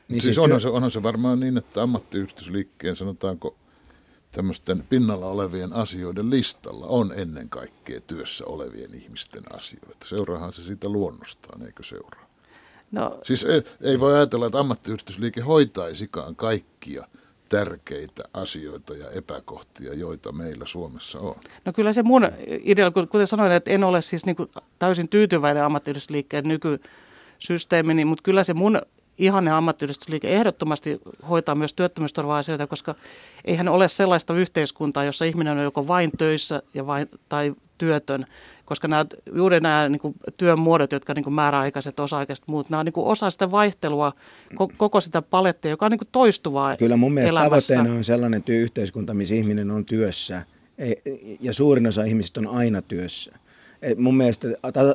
[0.09, 3.55] Niin siis onhan se, onhan se varmaan niin, että ammattiyhdistysliikkeen sanotaanko
[4.37, 10.07] tämmöisten pinnalla olevien asioiden listalla on ennen kaikkea työssä olevien ihmisten asioita.
[10.07, 12.27] Seuraahan se siitä luonnostaan, eikö seuraa?
[12.91, 17.05] No, siis ei, ei voi ajatella, että ammattiyhdistysliike hoitaisikaan kaikkia
[17.49, 21.35] tärkeitä asioita ja epäkohtia, joita meillä Suomessa on.
[21.65, 22.29] No kyllä se mun
[22.65, 24.37] idea, kuten sanoin, että en ole siis niin
[24.79, 28.81] täysin tyytyväinen ammattiyhdistysliikkeen nykysysteemiin, mutta kyllä se mun
[29.19, 32.95] ihanne ammattiyhdistysliike ehdottomasti hoitaa myös työttömyysturva-asioita, koska
[33.45, 38.27] eihän ole sellaista yhteiskuntaa, jossa ihminen on joko vain töissä ja vain, tai työtön,
[38.65, 42.81] koska nämä, juuri nämä niin kuin, työn muodot, jotka niin kuin määräaikaiset, osa-aikaiset muut, nämä
[42.81, 44.13] on niin kuin osa sitä vaihtelua,
[44.77, 47.75] koko sitä palettia, joka on niin kuin toistuvaa Kyllä mun mielestä elämässä.
[47.75, 50.43] tavoitteena on sellainen työyhteiskunta, missä ihminen on työssä
[51.41, 53.33] ja suurin osa ihmisistä on aina työssä.
[53.97, 54.49] Mun mielestä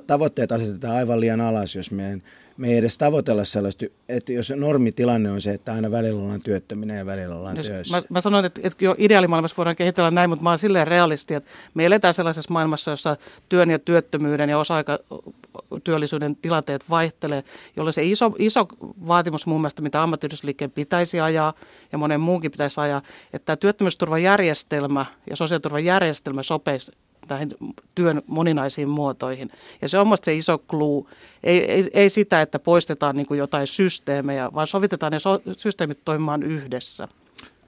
[0.07, 2.23] tavoitteet asetetaan aivan liian alas, jos meidän
[2.57, 6.95] me ei edes tavoitella sellaista, että jos normitilanne on se, että aina välillä ollaan työttöminä
[6.95, 7.97] ja välillä ollaan jos, työssä.
[7.97, 11.33] Mä, mä sanoin, että, että jo ideaalimaailmassa voidaan kehitellä näin, mutta mä oon silleen realisti,
[11.33, 13.17] että me eletään sellaisessa maailmassa, jossa
[13.49, 17.43] työn ja työttömyyden ja osa-aikatyöllisyyden tilanteet vaihtelee,
[17.77, 18.67] jolloin se iso, iso
[19.07, 21.53] vaatimus mun mielestä, mitä ammattiyhdysliikkeen pitäisi ajaa
[21.91, 23.01] ja monen muunkin pitäisi ajaa,
[23.33, 26.91] että tämä työttömyysturvajärjestelmä ja sosiaaliturvajärjestelmä sopeisi
[27.31, 29.51] näihin työn moninaisiin muotoihin.
[29.81, 31.09] Ja se on minusta se iso kluu.
[31.43, 35.99] Ei, ei, ei sitä, että poistetaan niin kuin jotain systeemejä, vaan sovitetaan ne so- systeemit
[36.05, 37.07] toimimaan yhdessä.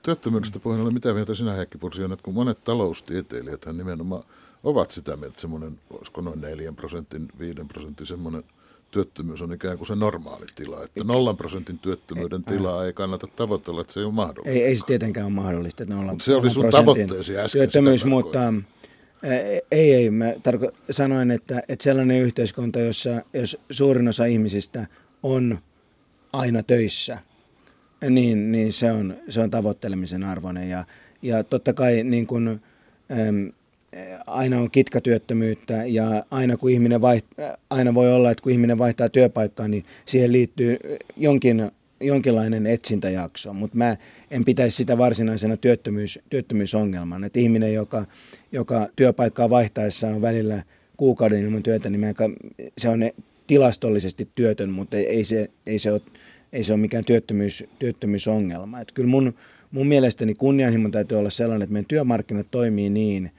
[0.01, 4.23] Työttömyydestä puheen mitä mieltä sinä Heikki Pursi on, että kun monet taloustieteilijät nimenomaan
[4.63, 8.43] ovat sitä mieltä, että semmoinen, olisiko noin 4 prosentin, 5 prosentin semmoinen
[8.91, 10.83] työttömyys on ikään kuin se normaali tila.
[10.83, 14.49] Että nollan prosentin työttömyyden tilaa ei kannata tavoitella, että se ei ole mahdollista.
[14.49, 15.83] Ei, ei se tietenkään ole mahdollista.
[15.83, 17.59] Että Mutta se oli sun tavoitteesi äsken.
[17.59, 18.53] Työttömyys, mutta
[19.71, 20.11] ei, ei.
[20.11, 24.87] Mä tarko- sanoin, että, että sellainen yhteiskunta, jossa jos suurin osa ihmisistä
[25.23, 25.59] on
[26.33, 27.17] aina töissä,
[28.09, 30.69] niin, niin se, on, se on tavoittelemisen arvoinen.
[30.69, 30.85] Ja,
[31.21, 32.61] ja totta kai niin kun,
[33.11, 33.51] äm,
[34.27, 37.25] aina on kitkatyöttömyyttä ja aina, kun ihminen vaiht,
[37.69, 40.77] aina voi olla, että kun ihminen vaihtaa työpaikkaa, niin siihen liittyy
[41.17, 41.71] jonkin,
[42.03, 43.97] jonkinlainen etsintäjakso, mutta mä
[44.31, 47.25] en pitäisi sitä varsinaisena työttömyys, työttömyysongelmana.
[47.25, 48.05] Että ihminen, joka,
[48.51, 50.63] joka työpaikkaa vaihtaessa on välillä
[50.97, 52.13] kuukauden ilman työtä, niin mä,
[52.77, 52.99] se on
[53.47, 56.01] tilastollisesti työtön, mutta ei se, ei se, ole,
[56.53, 58.79] ei se ole mikään työttömyys, työttömyysongelma.
[58.79, 59.33] Että kyllä mun,
[59.71, 63.31] mun mielestäni kunnianhimon täytyy olla sellainen, että meidän työmarkkinat toimii niin,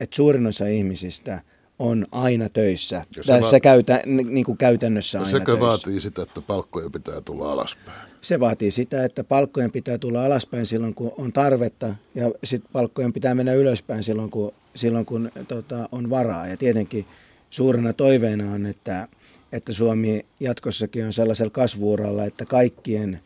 [0.00, 1.40] että suurin osa ihmisistä
[1.82, 2.96] on aina töissä.
[3.16, 5.60] Ja Tässä va- käytä, niin kuin käytännössä aina sekö töissä.
[5.66, 7.98] vaatii sitä, että palkkojen pitää tulla alaspäin?
[8.20, 13.12] Se vaatii sitä, että palkkojen pitää tulla alaspäin silloin, kun on tarvetta, ja sitten palkkojen
[13.12, 16.46] pitää mennä ylöspäin silloin, kun, silloin, kun tota, on varaa.
[16.46, 17.06] Ja tietenkin
[17.50, 19.08] suurena toiveena on, että,
[19.52, 23.20] että Suomi jatkossakin on sellaisella kasvuuralla, että kaikkien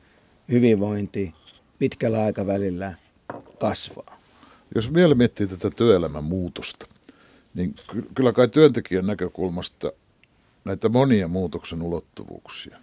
[0.50, 1.34] hyvinvointi
[1.78, 2.94] pitkällä aikavälillä
[3.58, 4.18] kasvaa.
[4.74, 6.86] Jos vielä miettii tätä työelämän muutosta,
[7.56, 7.74] niin
[8.14, 9.92] kyllä kai työntekijän näkökulmasta
[10.64, 12.78] näitä monia muutoksen ulottuvuuksia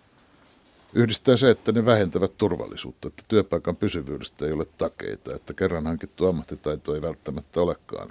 [0.94, 6.26] yhdistää se, että ne vähentävät turvallisuutta, että työpaikan pysyvyydestä ei ole takeita, että kerran hankittu
[6.26, 8.10] ammattitaito ei välttämättä olekaan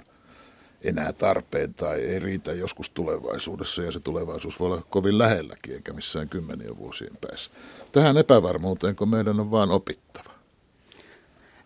[0.83, 5.93] enää tarpeen tai ei riitä joskus tulevaisuudessa ja se tulevaisuus voi olla kovin lähelläkin eikä
[5.93, 7.51] missään kymmenien vuosien päässä.
[7.91, 10.33] Tähän epävarmuuteen, kun meidän on vaan opittava.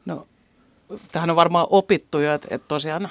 [0.05, 0.27] No
[1.11, 3.09] tähän on varmaan opittu jo, että, että tosiaan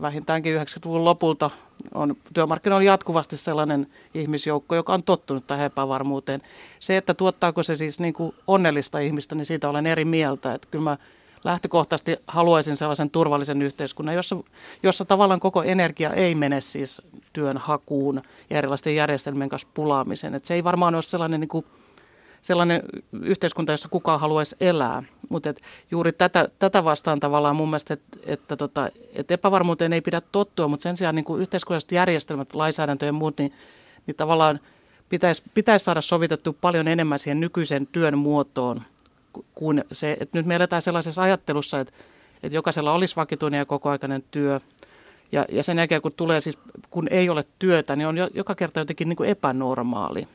[0.00, 1.50] vähintäänkin 90-luvun lopulta
[1.94, 6.42] on työmarkkinoilla jatkuvasti sellainen ihmisjoukko, joka on tottunut tähän epävarmuuteen.
[6.80, 10.54] Se, että tuottaako se siis niin kuin onnellista ihmistä, niin siitä olen eri mieltä.
[10.54, 10.96] Että kyllä mä
[11.44, 14.36] lähtökohtaisesti haluaisin sellaisen turvallisen yhteiskunnan, jossa,
[14.82, 20.34] jossa tavallaan koko energia ei mene siis työn hakuun ja erilaisten järjestelmien kanssa pulaamiseen.
[20.34, 21.66] Että se ei varmaan ole sellainen niin kuin
[22.44, 22.82] sellainen
[23.22, 25.02] yhteiskunta, jossa kukaan haluaisi elää.
[25.28, 25.54] Mutta
[25.90, 30.68] juuri tätä, tätä vastaan tavallaan mun mielestä, että, että, tota, että epävarmuuteen ei pidä tottua,
[30.68, 33.52] mutta sen sijaan niin kuin yhteiskunnalliset järjestelmät, lainsäädäntö ja muut, niin,
[34.06, 34.60] niin tavallaan
[35.08, 38.82] pitäisi, pitäisi saada sovitettu paljon enemmän siihen nykyisen työn muotoon
[39.54, 41.92] kuin se, että nyt me eletään sellaisessa ajattelussa, että,
[42.42, 44.60] että jokaisella olisi vakituinen ja kokoaikainen työ.
[45.32, 46.58] Ja, ja sen jälkeen, kun tulee siis,
[46.90, 50.28] kun ei ole työtä, niin on jo, joka kerta jotenkin niin kuin epänormaali.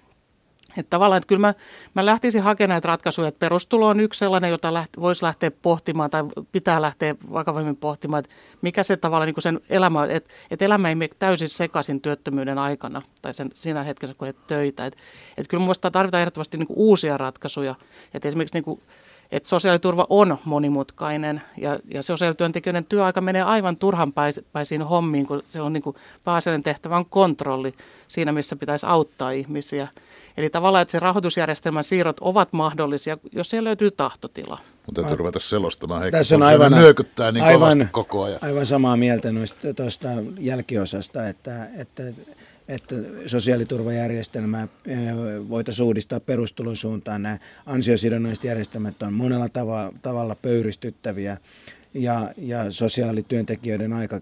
[0.78, 1.54] Että tavallaan, että kyllä mä,
[1.94, 6.10] mä lähtisin hakemaan näitä ratkaisuja, että perustulo on yksi sellainen, jota läht, voisi lähteä pohtimaan
[6.10, 10.66] tai pitää lähteä vakavammin pohtimaan, että mikä se tavallaan niin kuin sen elämä, että, että
[10.66, 14.86] elämä ei mene täysin sekaisin työttömyyden aikana tai sen, siinä hetkessä, kun et töitä.
[14.86, 15.00] Että,
[15.38, 17.76] että kyllä minusta tarvitaan ehdottomasti niin uusia ratkaisuja,
[18.14, 18.82] että esimerkiksi niin kuin,
[19.32, 25.74] että sosiaaliturva on monimutkainen ja, ja sosiaalityöntekijöiden työaika menee aivan turhanpäisiin hommiin, kun se on
[25.74, 25.84] niin
[26.24, 27.74] pääasiallinen tehtävä on kontrolli
[28.08, 29.88] siinä, missä pitäisi auttaa ihmisiä.
[30.38, 34.60] Eli tavallaan, että se rahoitusjärjestelmän siirrot ovat mahdollisia, jos siellä löytyy tahtotila.
[34.86, 38.40] Mutta täytyy ruveta selostamaan heikko, Tässä on aivan, nyökyttää niin aivan, koko ajan.
[38.42, 40.08] Aivan samaa mieltä noista tuosta
[40.40, 42.04] jälkiosasta, että, että,
[42.68, 44.98] että sosiaaliturvajärjestelmää eh,
[45.50, 47.24] voitaisiin uudistaa perustulon suuntaan.
[47.24, 51.38] Nämä ansiosidonnaiset järjestelmät on monella tava, tavalla pöyristyttäviä
[51.94, 54.22] ja, ja sosiaalityöntekijöiden aika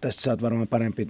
[0.00, 1.08] tästä saat varmaan parempi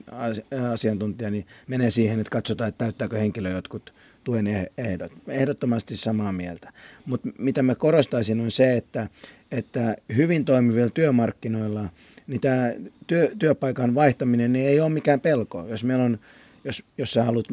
[0.73, 5.13] asiantuntija, niin menee siihen, että katsotaan, että täyttääkö henkilö jotkut tuen eh- ehdot.
[5.29, 6.73] Ehdottomasti samaa mieltä.
[7.07, 9.09] Mutta mitä mä korostaisin on se, että,
[9.51, 11.89] että hyvin toimivilla työmarkkinoilla
[12.27, 12.73] niin tämä
[13.07, 15.67] työ, työpaikan vaihtaminen niin ei ole mikään pelko.
[15.69, 16.19] Jos, meillä on,
[16.65, 17.47] jos, jos sä haluat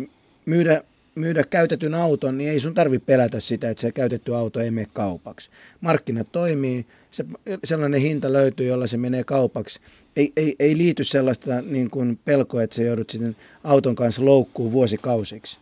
[0.46, 0.84] myydä,
[1.16, 4.88] myydä käytetyn auton, niin ei sun tarvi pelätä sitä, että se käytetty auto ei mene
[4.94, 5.50] kaupaksi.
[5.82, 7.26] Markkinat toimii, se,
[7.64, 9.80] sellainen hinta löytyy, jolla se menee kaupaksi.
[10.16, 14.72] Ei, ei, ei liity sellaista niin kuin pelkoa, että se joudut sitten auton kanssa loukkuun
[14.72, 15.60] vuosikausiksi.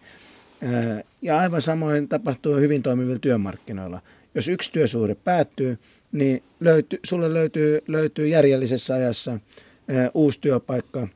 [1.22, 4.02] Ja aivan samoin tapahtuu hyvin toimivilla työmarkkinoilla.
[4.36, 5.78] Jos yksi työsuhde päättyy,
[6.12, 9.40] niin löyty, sulle löytyy, löytyy järjellisessä ajassa
[10.14, 11.08] uusi työpaikka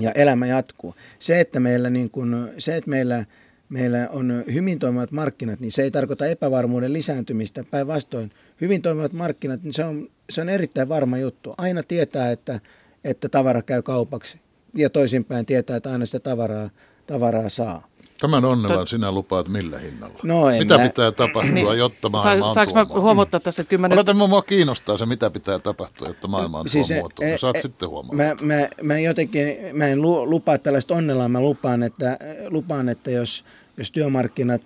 [0.00, 0.94] ja elämä jatkuu.
[1.18, 3.24] Se, että meillä, niin kun, se, että meillä,
[3.68, 7.64] meillä on hyvin toimivat markkinat, niin se ei tarkoita epävarmuuden lisääntymistä.
[7.64, 11.54] Päinvastoin, hyvin toimivat markkinat, niin se on, se on erittäin varma juttu.
[11.58, 12.60] Aina tietää, että,
[13.04, 14.40] että tavara käy kaupaksi
[14.74, 16.70] ja toisinpäin tietää, että aina sitä tavaraa,
[17.06, 17.88] tavaraa saa.
[18.20, 18.88] Tämän onnellan Tot...
[18.88, 20.18] sinä lupaat millä hinnalla?
[20.22, 20.88] No mitä mä...
[20.88, 21.78] pitää tapahtua, niin.
[21.78, 23.98] jotta maailma on Saanko mä huomata tässä, että kymmenen...
[23.98, 27.28] Odota, mua kiinnostaa se, mitä pitää tapahtua, jotta maailma on siis, muotoon.
[27.28, 28.16] E, Saat e, sitten huomata.
[28.16, 33.44] Mä, mä, mä, jotenkin, mä en lupaa tällaista onnellaa, mä lupaan, että, lupaan, että jos,
[33.76, 34.62] jos työmarkkinat,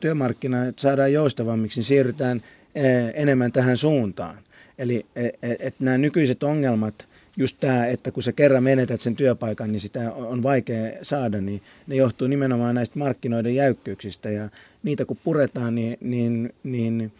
[0.00, 2.42] työmarkkinat saadaan joustavammiksi, niin siirrytään
[3.14, 4.38] enemmän tähän suuntaan.
[4.78, 5.06] Eli
[5.42, 7.06] että nämä nykyiset ongelmat,
[7.36, 11.62] just tämä, että kun sä kerran menetät sen työpaikan, niin sitä on vaikea saada, niin
[11.86, 14.30] ne johtuu nimenomaan näistä markkinoiden jäykkyyksistä.
[14.30, 14.48] Ja
[14.82, 17.12] niitä kun puretaan, niin, niin, niin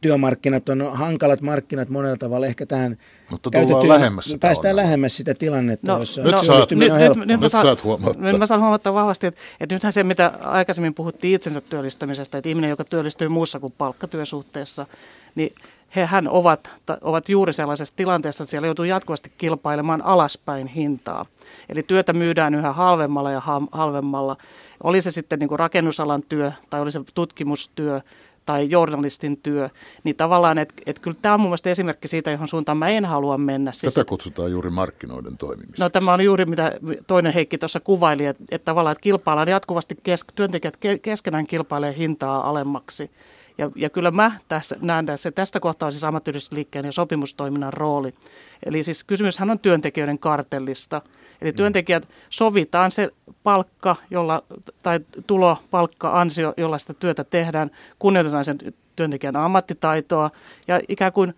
[0.00, 2.46] työmarkkinat on hankalat markkinat monella tavalla.
[2.46, 2.98] Ehkä tähän
[3.30, 7.26] Mutta tullaan lähemmäs sitä Päästään lähemmäs sitä tilannetta, no, jossa nyt, saat, nyt, nyt, nyt,
[7.26, 8.22] nyt, nyt saat huomauttaa.
[8.22, 12.48] Nyt mä saan huomattaa vahvasti, että, että nythän se, mitä aikaisemmin puhuttiin itsensä työllistämisestä, että
[12.48, 14.86] ihminen, joka työllistyy muussa kuin palkkatyösuhteessa,
[15.34, 15.50] niin
[15.96, 21.26] hehän ovat, ovat juuri sellaisessa tilanteessa, että siellä joutuu jatkuvasti kilpailemaan alaspäin hintaa.
[21.68, 24.36] Eli työtä myydään yhä halvemmalla ja halvemmalla.
[24.82, 28.00] Oli se sitten niin kuin rakennusalan työ tai oli se tutkimustyö
[28.46, 29.68] tai journalistin työ,
[30.04, 33.04] niin tavallaan, että et kyllä tämä on mun mielestä esimerkki siitä, johon suuntaan mä en
[33.04, 33.72] halua mennä.
[33.72, 35.84] Siis, Tätä kutsutaan juuri markkinoiden toimimista.
[35.84, 36.72] No tämä on juuri mitä
[37.06, 42.48] toinen Heikki tuossa kuvaili, että, että tavallaan, että kilpaillaan jatkuvasti, kes, työntekijät keskenään kilpailee hintaa
[42.48, 43.10] alemmaksi.
[43.58, 48.14] Ja, ja kyllä mä tässä näen tässä, tästä kohtaa on siis ammattiyhdistysliikkeen ja sopimustoiminnan rooli.
[48.66, 51.02] Eli siis kysymyshän on työntekijöiden kartellista.
[51.40, 51.56] Eli mm.
[51.56, 53.10] työntekijät sovitaan se
[53.42, 54.42] palkka, jolla,
[54.82, 58.58] tai tulo, palkka, ansio, jolla sitä työtä tehdään, kunnioitetaan sen
[58.96, 60.30] työntekijän ammattitaitoa
[60.68, 61.34] ja ikään kuin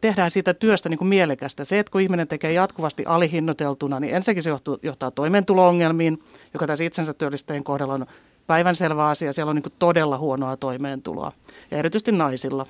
[0.00, 1.64] tehdään siitä työstä niin kuin mielekästä.
[1.64, 6.22] Se, että kun ihminen tekee jatkuvasti alihinnoiteltuna, niin ensinnäkin se johtuu, johtaa toimeentulo-ongelmiin,
[6.54, 8.06] joka tässä itsensä työllistäjien kohdalla on
[8.46, 9.32] päivänselvä asia.
[9.32, 11.32] Siellä on niin todella huonoa toimeentuloa
[11.70, 12.66] ja erityisesti naisilla.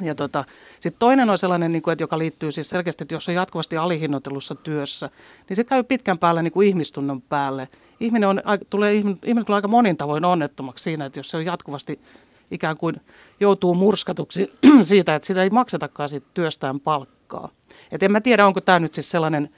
[0.00, 0.44] Ja tota,
[0.80, 3.76] sitten toinen on sellainen, niin kuin, että joka liittyy siis selkeästi, että jos on jatkuvasti
[3.76, 5.10] alihinnoittelussa työssä,
[5.48, 7.68] niin se käy pitkän päälle niin kuin ihmistunnon päälle.
[8.00, 12.00] Ihminen, on, tulee, ihminen tulee aika monin tavoin onnettomaksi siinä, että jos se on jatkuvasti
[12.50, 13.00] ikään kuin
[13.40, 17.48] joutuu murskatuksi siitä, että sillä ei maksetakaan siitä työstään palkkaa.
[17.92, 19.50] Et en mä tiedä, onko tämä nyt siis sellainen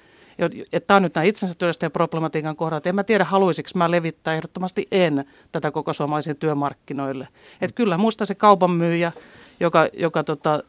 [0.87, 2.87] tämä on nyt nämä itsensä työllistäjän problematiikan kohdat.
[2.87, 7.29] En mä tiedä, haluaisiko mä levittää, ehdottomasti en tätä koko suomalaisille työmarkkinoille.
[7.61, 9.13] Että kyllä musta se kaupan myyjä,
[9.61, 10.63] joka, joka tota,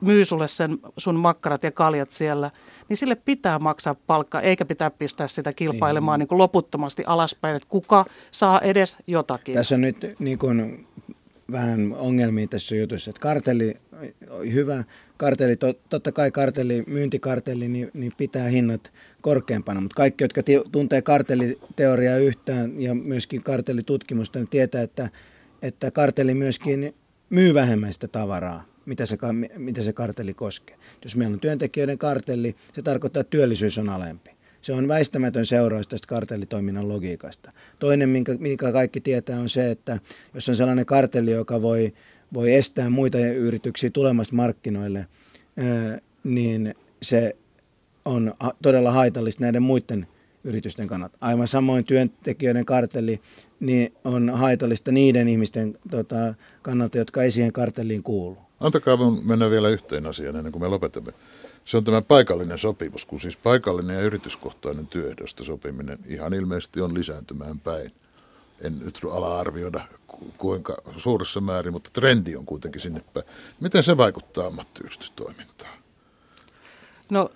[0.00, 2.50] myy sulle sen sun makkarat ja kaljat siellä,
[2.88, 6.22] niin sille pitää maksaa palkka, eikä pitää pistää sitä kilpailemaan niin.
[6.22, 9.54] Niin kuin loputtomasti alaspäin, että kuka saa edes jotakin.
[9.54, 10.86] Tässä on nyt niin kuin
[11.52, 13.76] vähän ongelmia tässä jutussa, että kartelli,
[14.52, 14.84] hyvä
[15.16, 15.56] kartelli,
[15.88, 22.80] totta kai kartelli, myyntikartelli, niin, niin pitää hinnat korkeampana, mutta kaikki, jotka tuntee kartelliteoriaa yhtään
[22.80, 25.08] ja myöskin kartellitutkimusta, niin tietää, että,
[25.62, 26.94] että kartelli myöskin
[27.30, 29.18] myy vähemmän sitä tavaraa, mitä se,
[29.56, 30.76] mitä se kartelli koskee.
[31.04, 34.30] Jos meillä on työntekijöiden kartelli, se tarkoittaa, että työllisyys on alempi.
[34.62, 37.52] Se on väistämätön seuraus tästä kartellitoiminnan logiikasta.
[37.78, 39.98] Toinen, minkä, minkä kaikki tietää, on se, että
[40.34, 41.92] jos on sellainen kartelli, joka voi,
[42.34, 45.06] voi estää muita yrityksiä tulemasta markkinoille,
[46.24, 47.36] niin se
[48.04, 50.06] on todella haitallista näiden muiden
[50.44, 51.18] yritysten kannalta.
[51.20, 53.20] Aivan samoin työntekijöiden kartelli
[53.60, 58.38] niin on haitallista niiden ihmisten tota, kannalta, jotka ei siihen kartelliin kuulu.
[58.60, 61.12] Antakaa mennä vielä yhteen asiaan ennen kuin me lopetamme.
[61.64, 66.94] Se on tämä paikallinen sopimus, kun siis paikallinen ja yrityskohtainen työehdosta sopiminen ihan ilmeisesti on
[66.94, 67.92] lisääntymään päin.
[68.64, 69.80] En nyt ala arvioida
[70.38, 73.26] kuinka suuressa määrin, mutta trendi on kuitenkin sinne päin.
[73.60, 75.78] Miten se vaikuttaa ammattiyhdistystoimintaan?
[77.10, 77.30] No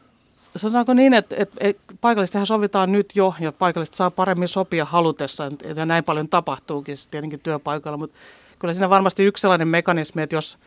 [0.57, 5.44] sanotaanko niin, että, että, paikallistahan sovitaan nyt jo ja paikallista saa paremmin sopia halutessa
[5.77, 8.16] ja näin paljon tapahtuukin tietenkin työpaikalla, mutta
[8.59, 10.59] kyllä siinä varmasti yksi sellainen mekanismi, että jos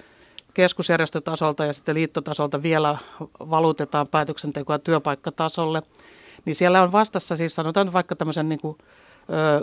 [0.53, 2.95] keskusjärjestötasolta ja sitten liittotasolta vielä
[3.39, 5.81] valutetaan päätöksentekoa työpaikkatasolle,
[6.45, 8.77] niin siellä on vastassa siis sanotaan vaikka tämmöisen niin kuin,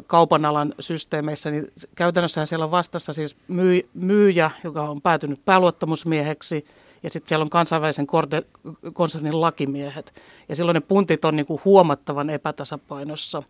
[0.07, 6.67] kaupan alan systeemeissä, niin käytännössä siellä on vastassa siis myy, myyjä, joka on päätynyt pääluottamusmieheksi,
[7.03, 8.07] ja sitten siellä on kansainvälisen
[8.93, 10.15] konsernin lakimiehet.
[10.49, 13.43] Ja silloin ne puntit on niin kuin huomattavan epätasapainossa.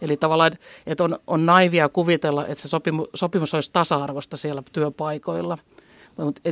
[0.00, 0.52] Eli tavallaan,
[0.86, 5.58] että on, on naivia kuvitella, että se sopimus, sopimus olisi tasa-arvosta siellä työpaikoilla–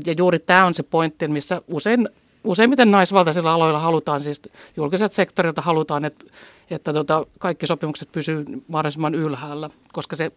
[0.06, 2.08] ja juuri tämä on se pointti, missä usein,
[2.44, 4.42] useimmiten naisvaltaisilla aloilla halutaan, siis
[4.76, 6.24] julkiset sektorilta halutaan, että,
[6.70, 10.32] että tota, kaikki sopimukset pysyvät mahdollisimman ylhäällä, koska se,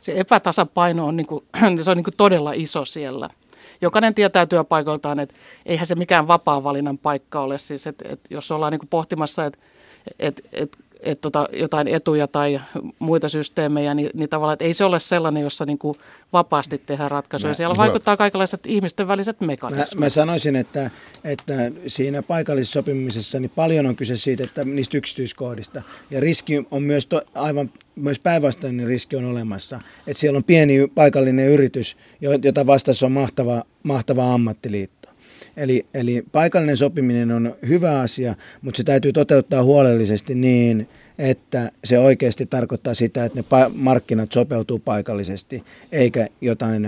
[0.00, 1.44] se epätasapaino on, niin kuin,
[1.82, 3.28] se on niin kuin todella iso siellä.
[3.80, 5.34] Jokainen tietää työpaikoiltaan, että
[5.66, 7.58] eihän se mikään vapaa valinnan paikka ole.
[7.58, 9.58] Siis, että, että jos ollaan niin kuin pohtimassa, että,
[10.18, 12.60] että, että et tota, jotain etuja tai
[12.98, 15.94] muita systeemejä, niin, niin tavallaan, että ei se ole sellainen, jossa niin kuin
[16.32, 17.50] vapaasti tehdään ratkaisuja.
[17.50, 20.00] Mä, Siellä vaikuttaa kaikenlaiset ihmisten väliset mekanismit.
[20.00, 20.90] Mä, mä sanoisin, että,
[21.24, 25.82] että siinä paikallisessa sopimisessa niin paljon on kyse siitä, että niistä yksityiskohdista.
[26.10, 29.80] Ja riski on myös to, aivan myös päinvastainen riski on olemassa.
[30.06, 31.96] Että siellä on pieni paikallinen yritys,
[32.42, 35.01] jota vastassa on mahtava, mahtava ammattiliitto
[35.56, 41.98] Eli, eli paikallinen sopiminen on hyvä asia, mutta se täytyy toteuttaa huolellisesti niin, että se
[41.98, 46.86] oikeasti tarkoittaa sitä, että ne markkinat sopeutuu paikallisesti, eikä jotain,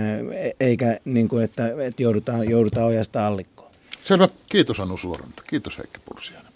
[0.59, 3.71] eikä niin kuin, että, että joudutaan, joudutaan ojasta allikkoon.
[4.01, 4.29] Selvä.
[4.49, 5.43] Kiitos Anu Suoranta.
[5.47, 6.51] Kiitos Heikki Pulsiainen.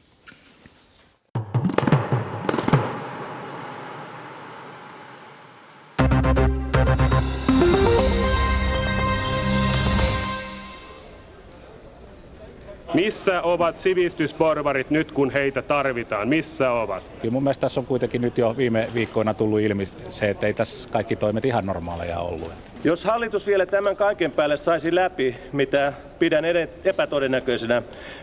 [12.93, 16.27] Missä ovat sivistysporvarit nyt, kun heitä tarvitaan?
[16.27, 17.11] Missä ovat?
[17.21, 20.53] Kyllä mun mielestä tässä on kuitenkin nyt jo viime viikkoina tullut ilmi se, että ei
[20.53, 22.51] tässä kaikki toimet ihan normaaleja ollut.
[22.83, 26.43] Jos hallitus vielä tämän kaiken päälle saisi läpi, mitä pidän
[26.85, 27.81] epätodennäköisenä,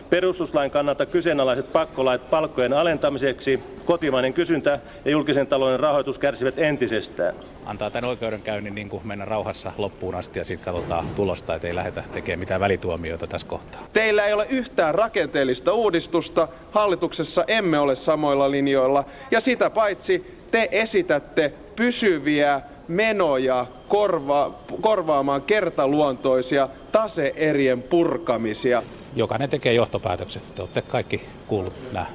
[0.09, 7.35] perustuslain kannalta kyseenalaiset pakkolait palkkojen alentamiseksi, kotimainen kysyntä ja julkisen talouden rahoitus kärsivät entisestään.
[7.65, 12.03] Antaa tämän oikeudenkäynnin niin kuin mennä rauhassa loppuun asti ja sitten katsotaan tulosta, ettei lähdetä
[12.13, 13.87] tekemään mitään välituomioita tässä kohtaa.
[13.93, 20.69] Teillä ei ole yhtään rakenteellista uudistusta, hallituksessa emme ole samoilla linjoilla ja sitä paitsi te
[20.71, 28.83] esitätte pysyviä menoja korva, korvaamaan kertaluontoisia taseerien purkamisia.
[29.15, 30.55] Jokainen tekee johtopäätökset.
[30.55, 32.05] Te olette kaikki kuullut nämä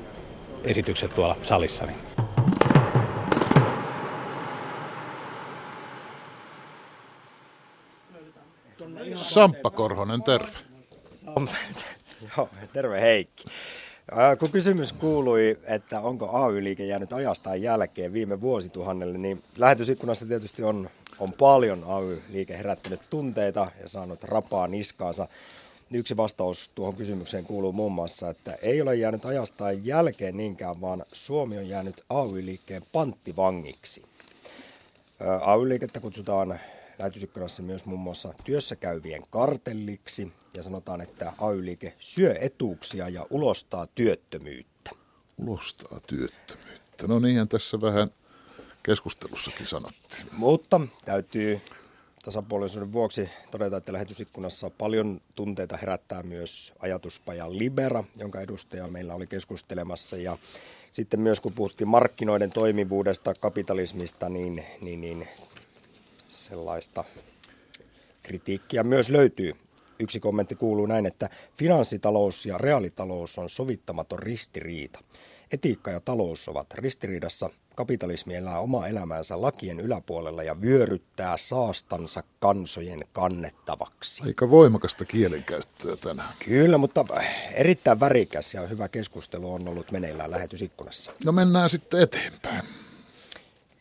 [0.65, 1.87] esitykset tuolla salissa.
[1.87, 1.99] Niin.
[9.15, 10.59] Samppa Korhonen, terve.
[12.37, 13.45] Joo, terve Heikki.
[14.39, 20.91] Kun kysymys kuului, että onko AY-liike jäänyt ajastaan jälkeen viime vuosituhannelle, niin lähetysikkunassa tietysti on,
[21.19, 25.29] on paljon AY-liike herättänyt tunteita ja saanut rapaa niskaansa.
[25.93, 31.05] Yksi vastaus tuohon kysymykseen kuuluu muun muassa, että ei ole jäänyt ajastaan jälkeen niinkään, vaan
[31.13, 34.03] Suomi on jäänyt AY-liikkeen panttivangiksi.
[35.41, 36.61] AY-liikettä kutsutaan
[36.99, 43.87] lähetysikkunassa myös muun muassa työssä käyvien kartelliksi ja sanotaan, että AY-liike syö etuuksia ja ulostaa
[43.87, 44.91] työttömyyttä.
[45.39, 47.07] Ulostaa työttömyyttä.
[47.07, 48.11] No niinhän tässä vähän
[48.83, 50.27] keskustelussakin sanottiin.
[50.33, 51.61] Mutta täytyy
[52.25, 59.27] tasapuolisuuden vuoksi todeta, että lähetysikkunassa paljon tunteita herättää myös ajatuspaja Libera, jonka edustaja meillä oli
[59.27, 60.17] keskustelemassa.
[60.17, 60.39] Ja
[60.91, 65.29] sitten myös kun puhuttiin markkinoiden toimivuudesta, kapitalismista, niin, niin, niin
[66.29, 67.05] sellaista
[68.23, 69.53] kritiikkiä myös löytyy.
[70.03, 75.01] Yksi kommentti kuuluu näin, että finanssitalous ja reaalitalous on sovittamaton ristiriita.
[75.53, 77.51] Etiikka ja talous ovat ristiriidassa.
[77.75, 84.23] Kapitalismi elää omaa elämäänsä lakien yläpuolella ja vyöryttää saastansa kansojen kannettavaksi.
[84.27, 86.35] Aika voimakasta kielenkäyttöä tänään.
[86.45, 87.05] Kyllä, mutta
[87.55, 91.13] erittäin värikäs ja hyvä keskustelu on ollut meneillään lähetysikkunassa.
[91.25, 92.63] No mennään sitten eteenpäin.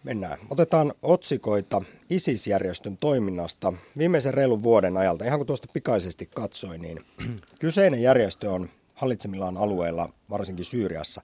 [0.03, 0.39] Mennään.
[0.49, 5.25] Otetaan otsikoita ISIS-järjestön toiminnasta viimeisen reilun vuoden ajalta.
[5.25, 6.99] Ihan kun tuosta pikaisesti katsoin, niin
[7.59, 11.21] kyseinen järjestö on hallitsemillaan alueilla, varsinkin Syyriassa,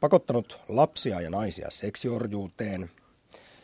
[0.00, 2.90] pakottanut lapsia ja naisia seksiorjuuteen.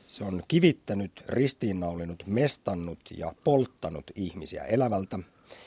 [0.06, 5.18] Se on kivittänyt, ristiinnaulinut, mestannut ja polttanut ihmisiä elävältä.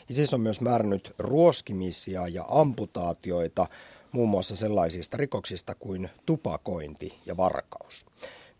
[0.09, 3.67] ISIS on myös määrännyt ruoskimisia ja amputaatioita
[4.11, 8.05] muun muassa sellaisista rikoksista kuin tupakointi ja varkaus.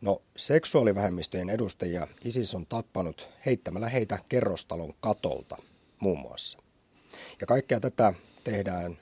[0.01, 5.57] No, seksuaalivähemmistöjen edustajia ISIS on tappanut heittämällä heitä kerrostalon katolta
[5.99, 6.57] muun muassa.
[7.41, 8.97] Ja kaikkea tätä tehdään...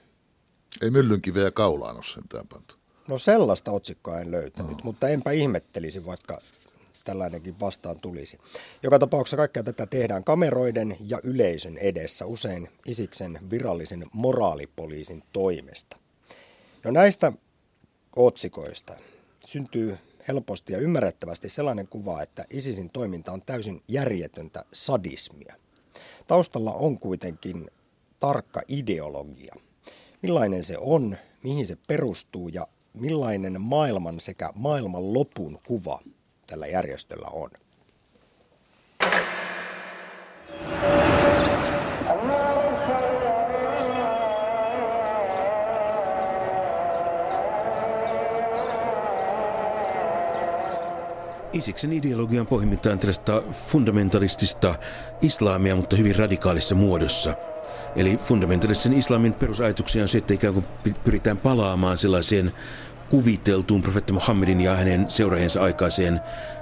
[0.82, 2.76] Ei myllynkiveä kaulaan ole sentään pantu.
[3.08, 4.84] No sellaista otsikkoa en löytänyt, no.
[4.84, 6.42] mutta enpä ihmettelisi, vaikka
[7.04, 8.40] tällainenkin vastaan tulisi.
[8.84, 15.98] Joka tapauksessa kaikkea tätä tehdään kameroiden ja yleisön edessä, usein Isiksen virallisen moraalipoliisin toimesta.
[16.84, 17.34] No näistä
[18.16, 18.94] otsikoista
[19.46, 25.56] syntyy helposti ja ymmärrettävästi sellainen kuva, että ISISin toiminta on täysin järjetöntä sadismia.
[26.28, 27.68] Taustalla on kuitenkin
[28.20, 29.56] tarkka ideologia.
[30.22, 36.00] Millainen se on, mihin se perustuu ja millainen maailman sekä maailman lopun kuva
[36.48, 37.50] tällä järjestöllä on.
[51.54, 54.76] Isiksen ideologia on pohjimmiltaan tällaista fundamentalistista
[55.22, 57.36] islamia, mutta hyvin radikaalissa muodossa.
[57.96, 60.66] Eli fundamentalistisen islamin perusajatuksia on se, että ikään kuin
[61.04, 62.52] pyritään palaamaan sellaiseen
[63.10, 66.22] kuviteltuun profeetta Muhammedin ja hänen seuraajansa aikaiseen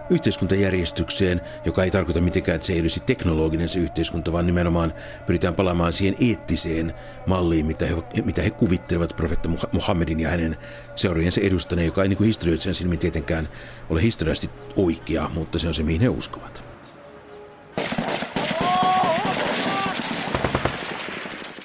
[0.10, 4.94] yhteiskuntajärjestykseen, joka ei tarkoita mitenkään, että se ei olisi teknologinen se yhteiskunta, vaan nimenomaan
[5.26, 6.94] pyritään palaamaan siihen eettiseen
[7.28, 10.58] malliin, mitä he, mitä he kuvittelevat profeetta Muhammedin ja hänen
[10.96, 13.50] seuraajansa edustaneen, joka ei niin historioitsijan silmin tietenkään
[13.90, 16.71] ole historiallisesti oikea, mutta se on se, mihin he uskovat.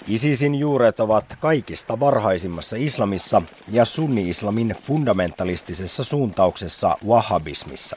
[0.09, 7.97] ISISin juuret ovat kaikista varhaisimmassa islamissa ja sunni-islamin fundamentalistisessa suuntauksessa wahhabismissa.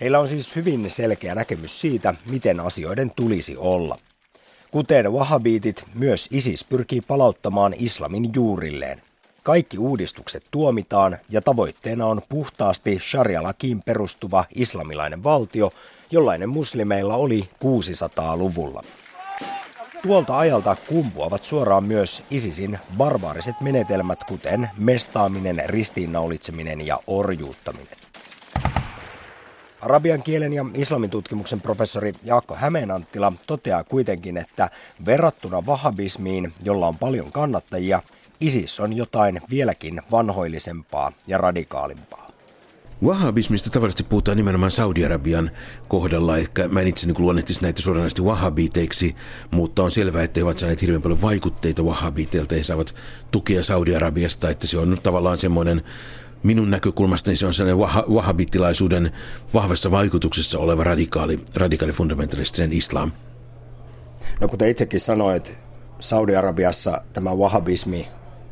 [0.00, 3.98] Heillä on siis hyvin selkeä näkemys siitä, miten asioiden tulisi olla.
[4.70, 9.02] Kuten wahhabiitit, myös ISIS pyrkii palauttamaan islamin juurilleen.
[9.42, 15.72] Kaikki uudistukset tuomitaan ja tavoitteena on puhtaasti sharia-lakiin perustuva islamilainen valtio,
[16.10, 18.82] jollainen muslimeilla oli 600-luvulla.
[20.02, 27.96] Tuolta ajalta kumpuavat suoraan myös ISISin barbaariset menetelmät, kuten mestaaminen, ristiinnaulitseminen ja orjuuttaminen.
[29.80, 34.70] Arabian kielen ja islamin tutkimuksen professori Jaakko Hämeenanttila toteaa kuitenkin, että
[35.06, 38.02] verrattuna vahabismiin, jolla on paljon kannattajia,
[38.40, 42.29] ISIS on jotain vieläkin vanhoillisempaa ja radikaalimpaa.
[43.02, 45.50] Wahhabismista tavallisesti puhutaan nimenomaan Saudi-Arabian
[45.88, 46.38] kohdalla.
[46.38, 49.16] Ehkä mä en itse niin luonnehtisi näitä suoranaisesti wahhabiteiksi,
[49.50, 52.54] mutta on selvää, että he ovat saaneet hirveän paljon vaikutteita wahhabiteilta.
[52.54, 52.94] He saavat
[53.30, 55.82] tukea Saudi-Arabiasta, että se on tavallaan semmoinen
[56.42, 59.12] minun näkökulmastani se on sellainen wahhabittilaisuuden
[59.54, 63.12] vahvassa vaikutuksessa oleva radikaali, radikaali fundamentalistinen islam.
[64.40, 65.58] No kuten itsekin sanoit,
[66.00, 68.08] Saudi-Arabiassa tämä wahhabismi,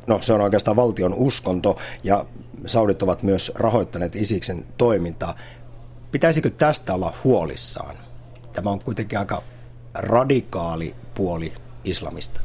[0.07, 2.27] no se on oikeastaan valtion uskonto ja
[2.67, 5.35] Saudit ovat myös rahoittaneet Isiksen toimintaa.
[6.11, 7.97] Pitäisikö tästä olla huolissaan?
[8.53, 9.43] Tämä on kuitenkin aika
[9.95, 11.53] radikaali puoli
[11.85, 12.41] islamista.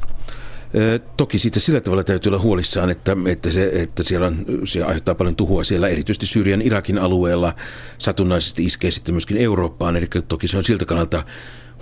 [1.16, 5.14] Toki siitä sillä tavalla täytyy olla huolissaan, että, että, se, että siellä on, se aiheuttaa
[5.14, 7.54] paljon tuhoa siellä, erityisesti Syyrian Irakin alueella.
[7.98, 11.24] Satunnaisesti iskee sitten myöskin Eurooppaan, eli toki se on siltä kannalta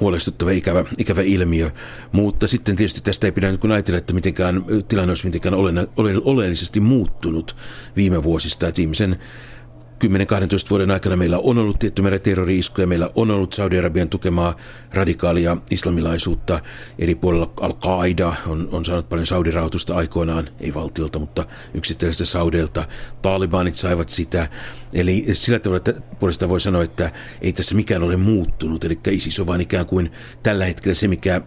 [0.03, 1.71] huolestuttava ikävä, ikävä ilmiö.
[2.13, 5.73] Mutta sitten tietysti tästä ei pidä nyt kun ajatella, että mitenkään, tilanne olisi mitenkään ole,
[5.97, 7.57] ole, oleellisesti muuttunut
[7.97, 8.69] viime vuosista.
[8.69, 9.19] Että viimeisen
[10.07, 14.57] 10-12 vuoden aikana meillä on ollut tietty määrä terrori-iskuja, meillä on ollut Saudi-Arabian tukemaa
[14.95, 16.61] radikaalia islamilaisuutta.
[16.99, 22.85] Eri puolilla Al-Qaida on, on saanut paljon Saudi-rahoitusta aikoinaan, ei valtiolta, mutta yksittäisestä Saudelta.
[23.23, 24.49] Talibanit saivat sitä.
[24.95, 28.85] Eli sillä tavalla että puolesta voi sanoa, että ei tässä mikään ole muuttunut.
[28.85, 31.41] Eli ISIS on vain ikään kuin tällä hetkellä se, mikä,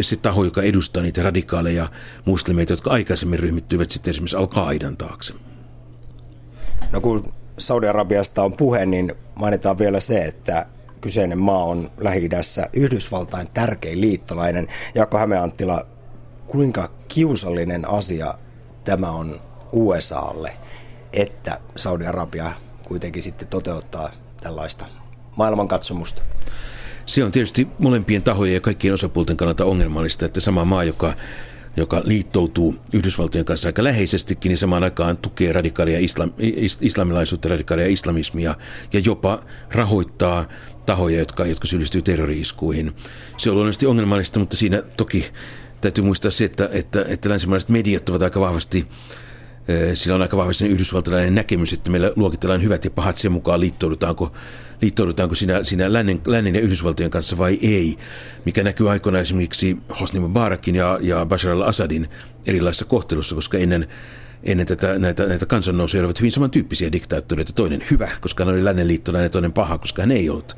[0.00, 1.90] se taho, joka edustaa niitä radikaaleja
[2.24, 5.34] muslimeita, jotka aikaisemmin ryhmittyivät sitten esimerkiksi Al-Qaidan taakse.
[6.92, 10.66] No kun Saudi-Arabiasta on puhe, niin mainitaan vielä se, että
[11.00, 12.28] kyseinen maa on lähi
[12.72, 14.66] Yhdysvaltain tärkein liittolainen.
[14.94, 15.86] Jaakko Hämeenanttila,
[16.46, 18.34] kuinka kiusallinen asia
[18.84, 19.40] tämä on
[19.72, 20.52] USAlle,
[21.12, 22.52] että Saudi-Arabia
[22.88, 24.10] kuitenkin sitten toteuttaa
[24.42, 24.86] tällaista
[25.36, 26.22] maailmankatsomusta?
[27.06, 31.14] Se on tietysti molempien tahojen ja kaikkien osapuolten kannalta ongelmallista, että sama maa, joka
[31.76, 36.32] joka liittoutuu Yhdysvaltojen kanssa aika läheisestikin, niin samaan aikaan tukee radikaalia islam,
[36.80, 38.54] islamilaisuutta, radikaalia islamismia
[38.92, 40.48] ja jopa rahoittaa
[40.86, 42.92] tahoja, jotka, jotka syyllistyy terrori-iskuihin.
[43.36, 45.26] Se on luonnollisesti ongelmallista, mutta siinä toki
[45.80, 48.86] täytyy muistaa se, että, että, että länsimaalaiset mediat ovat aika vahvasti
[49.94, 54.32] sillä on aika vahvasti yhdysvaltalainen näkemys, että meillä luokitellaan hyvät ja pahat sen mukaan liittoudutaanko,
[54.82, 57.96] liittoudutaanko siinä, siinä lännen, lännen ja Yhdysvaltojen kanssa vai ei,
[58.44, 62.08] mikä näkyy aikoinaan esimerkiksi Hosni Mubarakin ja, ja Bashar al-Assadin
[62.46, 63.86] erilaisessa kohtelussa, koska ennen
[64.44, 67.52] ennen tätä, näitä, näitä kansannousuja olivat hyvin samantyyppisiä diktaattoreita.
[67.52, 70.56] Toinen hyvä, koska hän oli lännen liittolainen, ja toinen paha, koska hän ei ollut.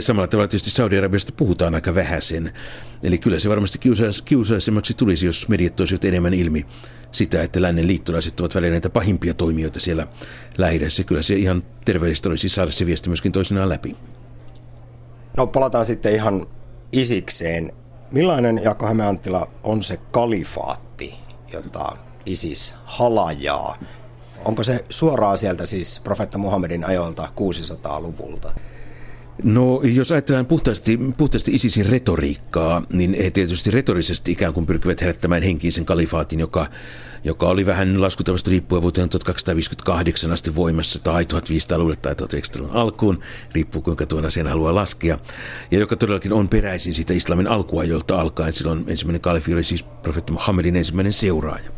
[0.00, 2.52] Samalla tavalla tietysti Saudi-Arabiasta puhutaan aika vähäisen.
[3.02, 3.78] Eli kyllä se varmasti
[4.24, 6.66] kiusaisemmaksi tulisi, jos mediat toisivat enemmän ilmi
[7.14, 10.06] sitä, että lännen liittolaiset ovat välillä näitä pahimpia toimijoita siellä
[10.58, 11.04] lähidessä.
[11.04, 13.96] Kyllä se ihan terveellistä olisi saada se viesti myöskin toisinaan läpi.
[15.36, 16.46] No palataan sitten ihan
[16.92, 17.72] isikseen.
[18.10, 21.14] Millainen, Jaakko Hämeanttila, on se kalifaatti,
[21.52, 21.96] jota
[22.26, 23.78] ISIS halajaa?
[24.44, 28.54] Onko se suoraan sieltä siis profetta Muhammedin ajoilta 600-luvulta?
[29.42, 35.42] No, jos ajatellaan puhtaasti, puhtaasti ISISin retoriikkaa, niin he tietysti retorisesti ikään kuin pyrkivät herättämään
[35.42, 36.66] henkisen kalifaatin, joka,
[37.24, 43.20] joka oli vähän laskutavasta riippuen vuoteen 1258 asti voimassa tai 1500-luvulle tai 1900-luvun alkuun,
[43.52, 45.18] riippuu kuinka tuon asian haluaa laskea,
[45.70, 48.52] ja joka todellakin on peräisin siitä islamin alkuajolta alkaen.
[48.52, 51.70] Silloin ensimmäinen kalifi oli siis profeetta Muhammedin ensimmäinen seuraaja.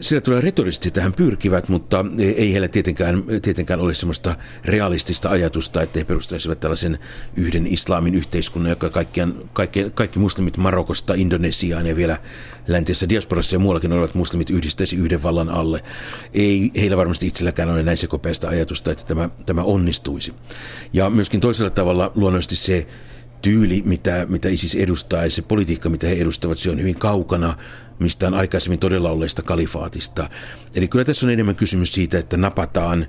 [0.00, 5.98] Sillä tulee retorisesti tähän pyrkivät, mutta ei heillä tietenkään, tietenkään ole sellaista realistista ajatusta, että
[5.98, 6.98] he perustaisivat tällaisen
[7.36, 12.18] yhden islamin yhteiskunnan, joka kaikkiaan, kaikki, kaikki muslimit Marokosta, Indonesiaan ja vielä
[12.66, 15.80] läntisessä diasporassa ja muuallakin olevat muslimit yhdistäisi yhden vallan alle.
[16.34, 20.34] Ei heillä varmasti itselläkään ole näin sekopäistä ajatusta, että tämä, tämä onnistuisi.
[20.92, 22.86] Ja myöskin toisella tavalla luonnollisesti se
[23.42, 27.56] tyyli, mitä, mitä ISIS edustaa ja se politiikka, mitä he edustavat, se on hyvin kaukana
[27.98, 30.30] mistään aikaisemmin todella olleesta kalifaatista.
[30.74, 33.06] Eli kyllä tässä on enemmän kysymys siitä, että napataan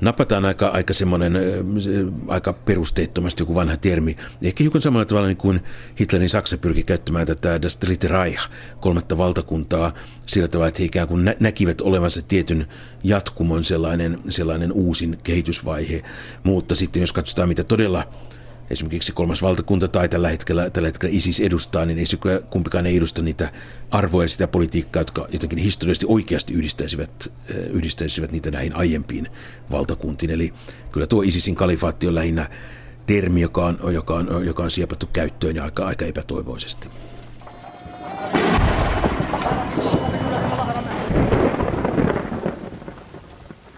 [0.00, 1.32] napataan aika, aika semmoinen,
[2.28, 4.16] aika perusteettomasti joku vanha termi.
[4.42, 5.60] Ehkä hiukan samalla tavalla niin kuin
[6.00, 8.50] Hitlerin Saksa pyrki käyttämään tätä Das Dritte Reich,
[8.80, 9.92] kolmatta valtakuntaa,
[10.26, 12.66] sillä tavalla, että he ikään kuin näkivät olevansa tietyn
[13.04, 16.02] jatkumon sellainen, sellainen uusin kehitysvaihe.
[16.42, 18.08] Mutta sitten jos katsotaan, mitä todella
[18.70, 22.18] esimerkiksi kolmas valtakunta tai tällä hetkellä, tällä hetkellä ISIS edustaa, niin ei se
[22.50, 23.52] kumpikaan ei edusta niitä
[23.90, 29.28] arvoja sitä politiikkaa, jotka jotenkin historiallisesti oikeasti yhdistäisivät, eh, yhdistäisivät niitä näihin aiempiin
[29.70, 30.30] valtakuntiin.
[30.30, 30.52] Eli
[30.92, 32.50] kyllä tuo ISISin kalifaatti on lähinnä
[33.06, 36.88] termi, joka on, joka on, joka on siepattu käyttöön ja aika, aika epätoivoisesti.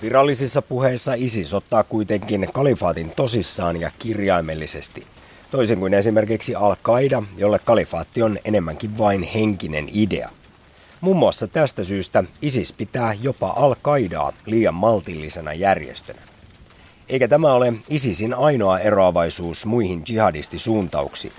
[0.02, 5.06] Virallisissa puheissa ISIS ottaa kuitenkin kalifaatin tosissaan ja kirjaimellisesti.
[5.50, 10.30] Toisin kuin esimerkiksi Al-Qaida, jolle kalifaatti on enemmänkin vain henkinen idea.
[11.00, 16.22] Muun muassa tästä syystä ISIS pitää jopa Al-Qaidaa liian maltillisena järjestönä.
[17.08, 21.32] Eikä tämä ole ISISin ainoa eroavaisuus muihin jihadistisuuntauksiin.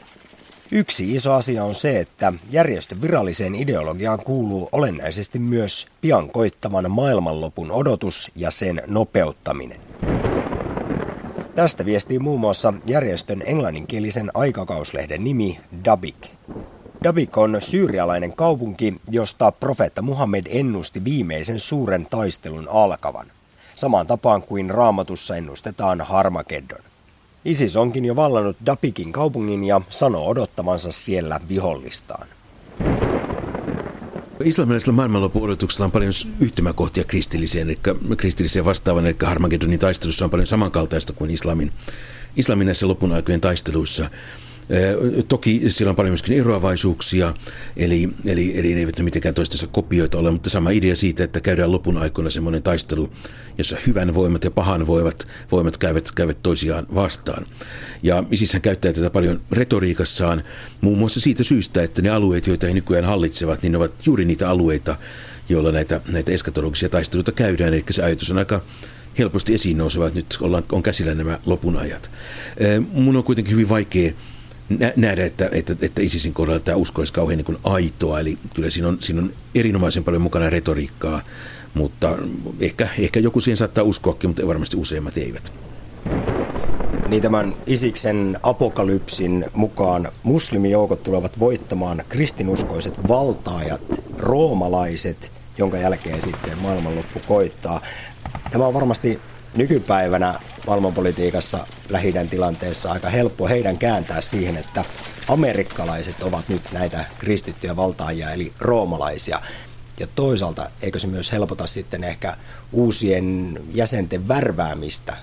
[0.74, 7.72] Yksi iso asia on se, että järjestön viralliseen ideologiaan kuuluu olennaisesti myös pian koittavan maailmanlopun
[7.72, 9.82] odotus ja sen nopeuttaminen.
[11.56, 16.28] Tästä viestii muun muassa järjestön englanninkielisen aikakauslehden nimi Dabik.
[17.04, 23.28] Dabik on syyrialainen kaupunki, josta profeetta Muhammed ennusti viimeisen suuren taistelun alkavan,
[23.76, 26.91] samaan tapaan kuin raamatussa ennustetaan Harmageddon.
[27.46, 32.28] ISIS onkin jo vallannut Dapikin kaupungin ja sanoo odottavansa siellä vihollistaan.
[34.44, 37.80] Islamilaisella maailmanloppu-odotuksella on paljon yhtymäkohtia kristilliseen, eli
[38.18, 41.72] kristilliseen vastaavan, eli Harmageddonin taistelussa on paljon samankaltaista kuin islamin,
[42.36, 44.10] islamin näissä lopun aikojen taisteluissa.
[45.28, 47.34] Toki siellä on paljon myöskin eroavaisuuksia,
[47.78, 51.42] eli, eli, eli ne eivät ne mitenkään toistensa kopioita ole, mutta sama idea siitä, että
[51.42, 53.10] käydään lopun aikoina semmoinen taistelu,
[53.58, 57.46] jossa hyvän voimat ja pahan voimat, voimat käyvät, käyvät toisiaan vastaan.
[58.04, 60.44] Ja Isishän käyttää tätä paljon retoriikassaan,
[60.82, 64.26] muun muassa siitä syystä, että ne alueet, joita he nykyään hallitsevat, niin ne ovat juuri
[64.26, 64.96] niitä alueita,
[65.50, 67.74] joilla näitä, näitä eskatologisia taisteluita käydään.
[67.74, 68.62] Eli se ajatus on aika
[69.18, 72.12] helposti esiin nouseva, että nyt ollaan, on käsillä nämä lopun ajat.
[72.92, 74.12] Mun on kuitenkin hyvin vaikea
[74.96, 78.20] nähdä, että, että, että ISISin kohdalla tämä usko olisi kauhean niin aitoa.
[78.20, 81.22] Eli kyllä siinä on, siinä on erinomaisen paljon mukana retoriikkaa,
[81.74, 82.18] mutta
[82.60, 85.54] ehkä, ehkä joku siihen saattaa uskoakin, mutta varmasti useimmat eivät.
[87.08, 93.82] Niin tämän Isiksen apokalypsin mukaan muslimijoukot tulevat voittamaan kristinuskoiset valtaajat,
[94.18, 97.82] roomalaiset, jonka jälkeen sitten maailmanloppu koittaa.
[98.52, 99.20] Tämä on varmasti
[99.56, 104.86] nykypäivänä maailmanpolitiikassa lähidän tilanteessa aika helppo heidän kääntää siihen, että
[105.28, 109.42] amerikkalaiset ovat nyt näitä kristittyjä valtaajia eli roomalaisia.
[110.00, 112.38] Ja toisaalta eikö se myös helpota sitten ehkä
[112.72, 115.18] uusien jäsenten värväämistä?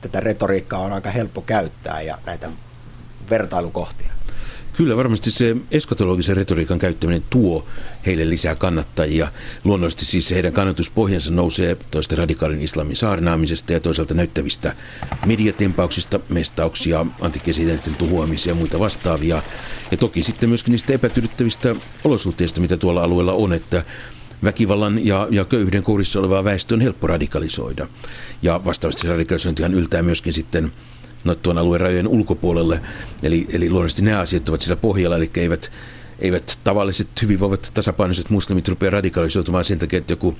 [0.00, 2.50] Tätä retoriikkaa on aika helppo käyttää ja näitä
[3.30, 4.12] vertailukohtia.
[4.76, 7.66] Kyllä varmasti se eskatologisen retoriikan käyttäminen tuo
[8.06, 9.32] heille lisää kannattajia.
[9.64, 14.76] Luonnollisesti siis heidän kannatuspohjansa nousee toista radikaalin islamin saarnaamisesta ja toisaalta näyttävistä
[15.26, 19.42] mediatempauksista, mestauksia, antikesidenten tuhoamisia ja muita vastaavia.
[19.90, 23.84] Ja toki sitten myöskin niistä epätyydyttävistä olosuhteista, mitä tuolla alueella on, että
[24.44, 27.88] väkivallan ja, ja köyhyyden kourissa olevaa väestöä on helppo radikalisoida.
[28.42, 30.72] Ja vastaavasti radikalisointihan yltää myöskin sitten
[31.42, 32.80] tuon alueen rajojen ulkopuolelle.
[33.22, 35.72] Eli, eli luonnollisesti nämä asiat ovat siellä pohjalla, eli eivät,
[36.18, 40.36] eivät tavalliset hyvinvoivat tasapainoiset muslimit rupea radikalisoitumaan sen takia, että joku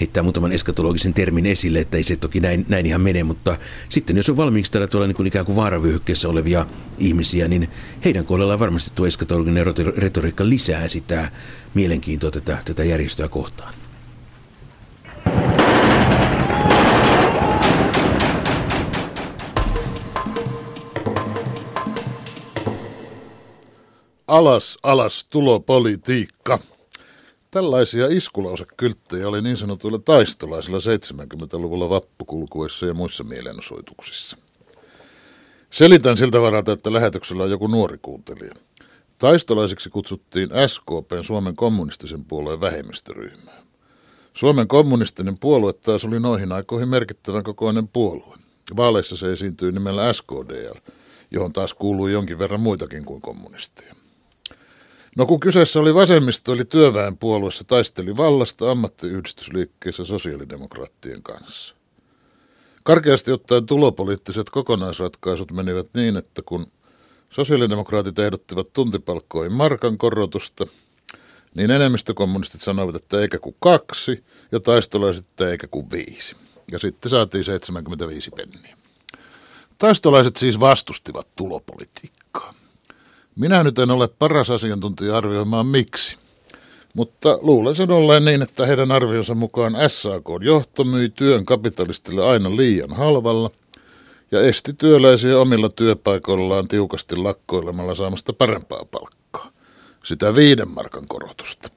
[0.00, 3.58] heittää muutaman eskatologisen termin esille, että ei se toki näin, näin ihan mene, mutta
[3.88, 6.66] sitten jos on valmiiksi tällä tuolla niin kuin ikään kuin vaaravyöhykkeessä olevia
[6.98, 7.68] ihmisiä, niin
[8.04, 9.66] heidän kohdallaan varmasti tuo eskatologinen
[9.96, 11.30] retoriikka lisää sitä
[11.74, 13.74] mielenkiintoa tätä, tätä järjestöä kohtaan.
[24.34, 26.58] Alas, alas, tulopolitiikka.
[27.50, 34.36] Tällaisia iskulausekylttejä oli niin sanotuilla taistolaisilla 70-luvulla vappukulkuessa ja muissa mielenosoituksissa.
[35.70, 38.54] Selitän siltä varalta, että lähetyksellä on joku nuori kuuntelija.
[39.18, 43.62] Taistolaisiksi kutsuttiin SKPn Suomen kommunistisen puolueen vähemmistöryhmää.
[44.32, 48.36] Suomen kommunistinen puolue taas oli noihin aikoihin merkittävän kokoinen puolue.
[48.76, 50.78] Vaaleissa se esiintyi nimellä SKDL,
[51.30, 53.94] johon taas kuului jonkin verran muitakin kuin kommunisteja.
[55.16, 61.74] No kun kyseessä oli vasemmisto, eli työväenpuolueessa taisteli vallasta ammattiyhdistysliikkeessä sosiaalidemokraattien kanssa.
[62.82, 66.66] Karkeasti ottaen tulopoliittiset kokonaisratkaisut menivät niin, että kun
[67.30, 70.66] sosiaalidemokraatit ehdottivat tuntipalkkoihin markan korotusta,
[71.54, 76.36] niin enemmistökommunistit sanoivat, että eikä kuin kaksi, ja taistolaiset, että eikä kuin viisi.
[76.72, 78.76] ja sitten saatiin 75 penniä.
[79.78, 82.54] Taistolaiset siis vastustivat tulopolitiikkaa.
[83.36, 86.16] Minä nyt en ole paras asiantuntija arvioimaan miksi.
[86.94, 92.56] Mutta luulen sen olleen niin, että heidän arvionsa mukaan SAK johto myi työn kapitalistille aina
[92.56, 93.50] liian halvalla
[94.30, 99.50] ja esti työläisiä omilla työpaikoillaan tiukasti lakkoilemalla saamasta parempaa palkkaa.
[100.04, 101.68] Sitä viiden markan korotusta.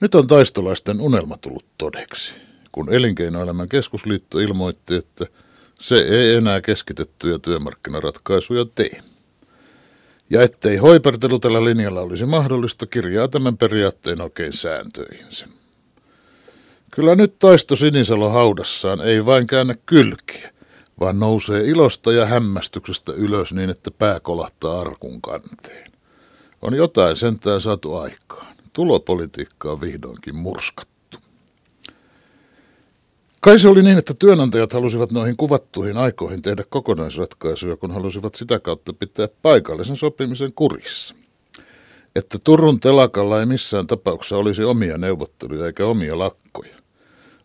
[0.00, 2.32] Nyt on taistolaisten unelma tullut todeksi,
[2.72, 5.26] kun Elinkeinoelämän keskusliitto ilmoitti, että
[5.80, 9.09] se ei enää keskitettyjä työmarkkinaratkaisuja tee.
[10.30, 15.46] Ja ettei hoipertelu tällä linjalla olisi mahdollista, kirjaa tämän periaatteen oikein sääntöihinsä.
[16.90, 20.50] Kyllä nyt taisto Sinisalo haudassaan ei vain käännä kylkiä,
[21.00, 25.92] vaan nousee ilosta ja hämmästyksestä ylös niin, että pää kolahtaa arkun kanteen.
[26.62, 28.56] On jotain sentään saatu aikaan.
[28.72, 30.99] Tulopolitiikka on vihdoinkin murskattu.
[33.40, 38.58] Kai se oli niin, että työnantajat halusivat noihin kuvattuihin aikoihin tehdä kokonaisratkaisuja, kun halusivat sitä
[38.58, 41.14] kautta pitää paikallisen sopimisen kurissa.
[42.16, 46.76] Että Turun telakalla ei missään tapauksessa olisi omia neuvotteluja eikä omia lakkoja,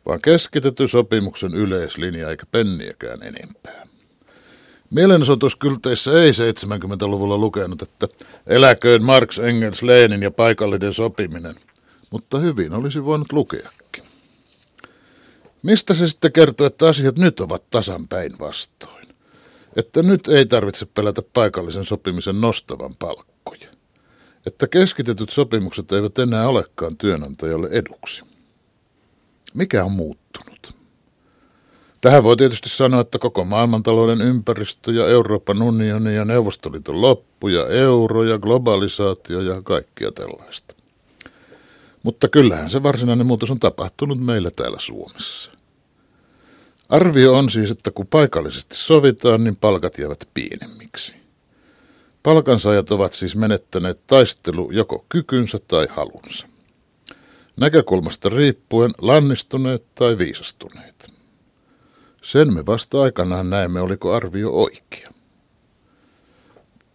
[0.06, 3.88] vaan keskitetty sopimuksen yleislinja eikä penniäkään enempää.
[4.90, 8.08] Mielenosoituskylteissä ei 70-luvulla lukenut, että
[8.48, 11.56] eläköön Marx, Engels, Lenin ja paikallinen sopiminen,
[12.12, 13.85] mutta hyvin olisi voinut lukeakin.
[15.66, 19.08] Mistä se sitten kertoo, että asiat nyt ovat tasan päinvastoin?
[19.76, 23.70] Että nyt ei tarvitse pelätä paikallisen sopimisen nostavan palkkoja.
[24.46, 28.24] Että keskitetyt sopimukset eivät enää olekaan työnantajalle eduksi.
[29.54, 30.76] Mikä on muuttunut?
[32.02, 37.68] Tähän voi tietysti sanoa, että koko maailmantalouden ympäristö ja Euroopan unioni ja Neuvostoliiton loppu ja
[37.68, 40.76] euro ja globalisaatio ja kaikkia tällaista.
[42.04, 45.55] Mutta kyllähän se varsinainen muutos on tapahtunut meillä täällä Suomessa.
[46.90, 51.16] Arvio on siis, että kun paikallisesti sovitaan, niin palkat jäävät pienemmiksi.
[52.24, 56.48] Palkansaajat ovat siis menettäneet taistelu joko kykynsä tai halunsa.
[57.58, 61.12] Näkökulmasta riippuen lannistuneet tai viisastuneet.
[62.22, 65.10] Sen me vasta aikanaan näemme, oliko arvio oikea.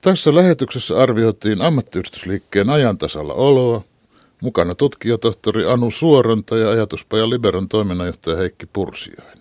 [0.02, 3.84] Tässä lähetyksessä arvioitiin ammattiyhdistysliikkeen ajantasalla oloa,
[4.42, 9.39] mukana tutkijatohtori Anu Suoranta ja ajatuspaja Liberon toiminnanjohtaja Heikki Pursiainen.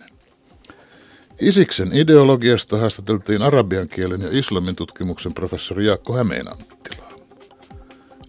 [1.40, 7.12] Isiksen ideologiasta haastateltiin arabian kielen ja islamin tutkimuksen professori Jaakko Hämeenanttilaa.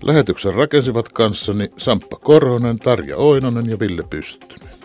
[0.01, 4.75] Lähetyksen rakensivat kanssani Samppa Korhonen, Tarja Oinonen ja Ville Pystynen.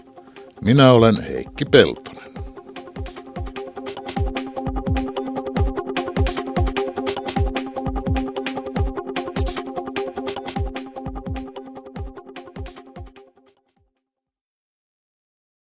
[0.60, 2.25] Minä olen Heikki Peltonen.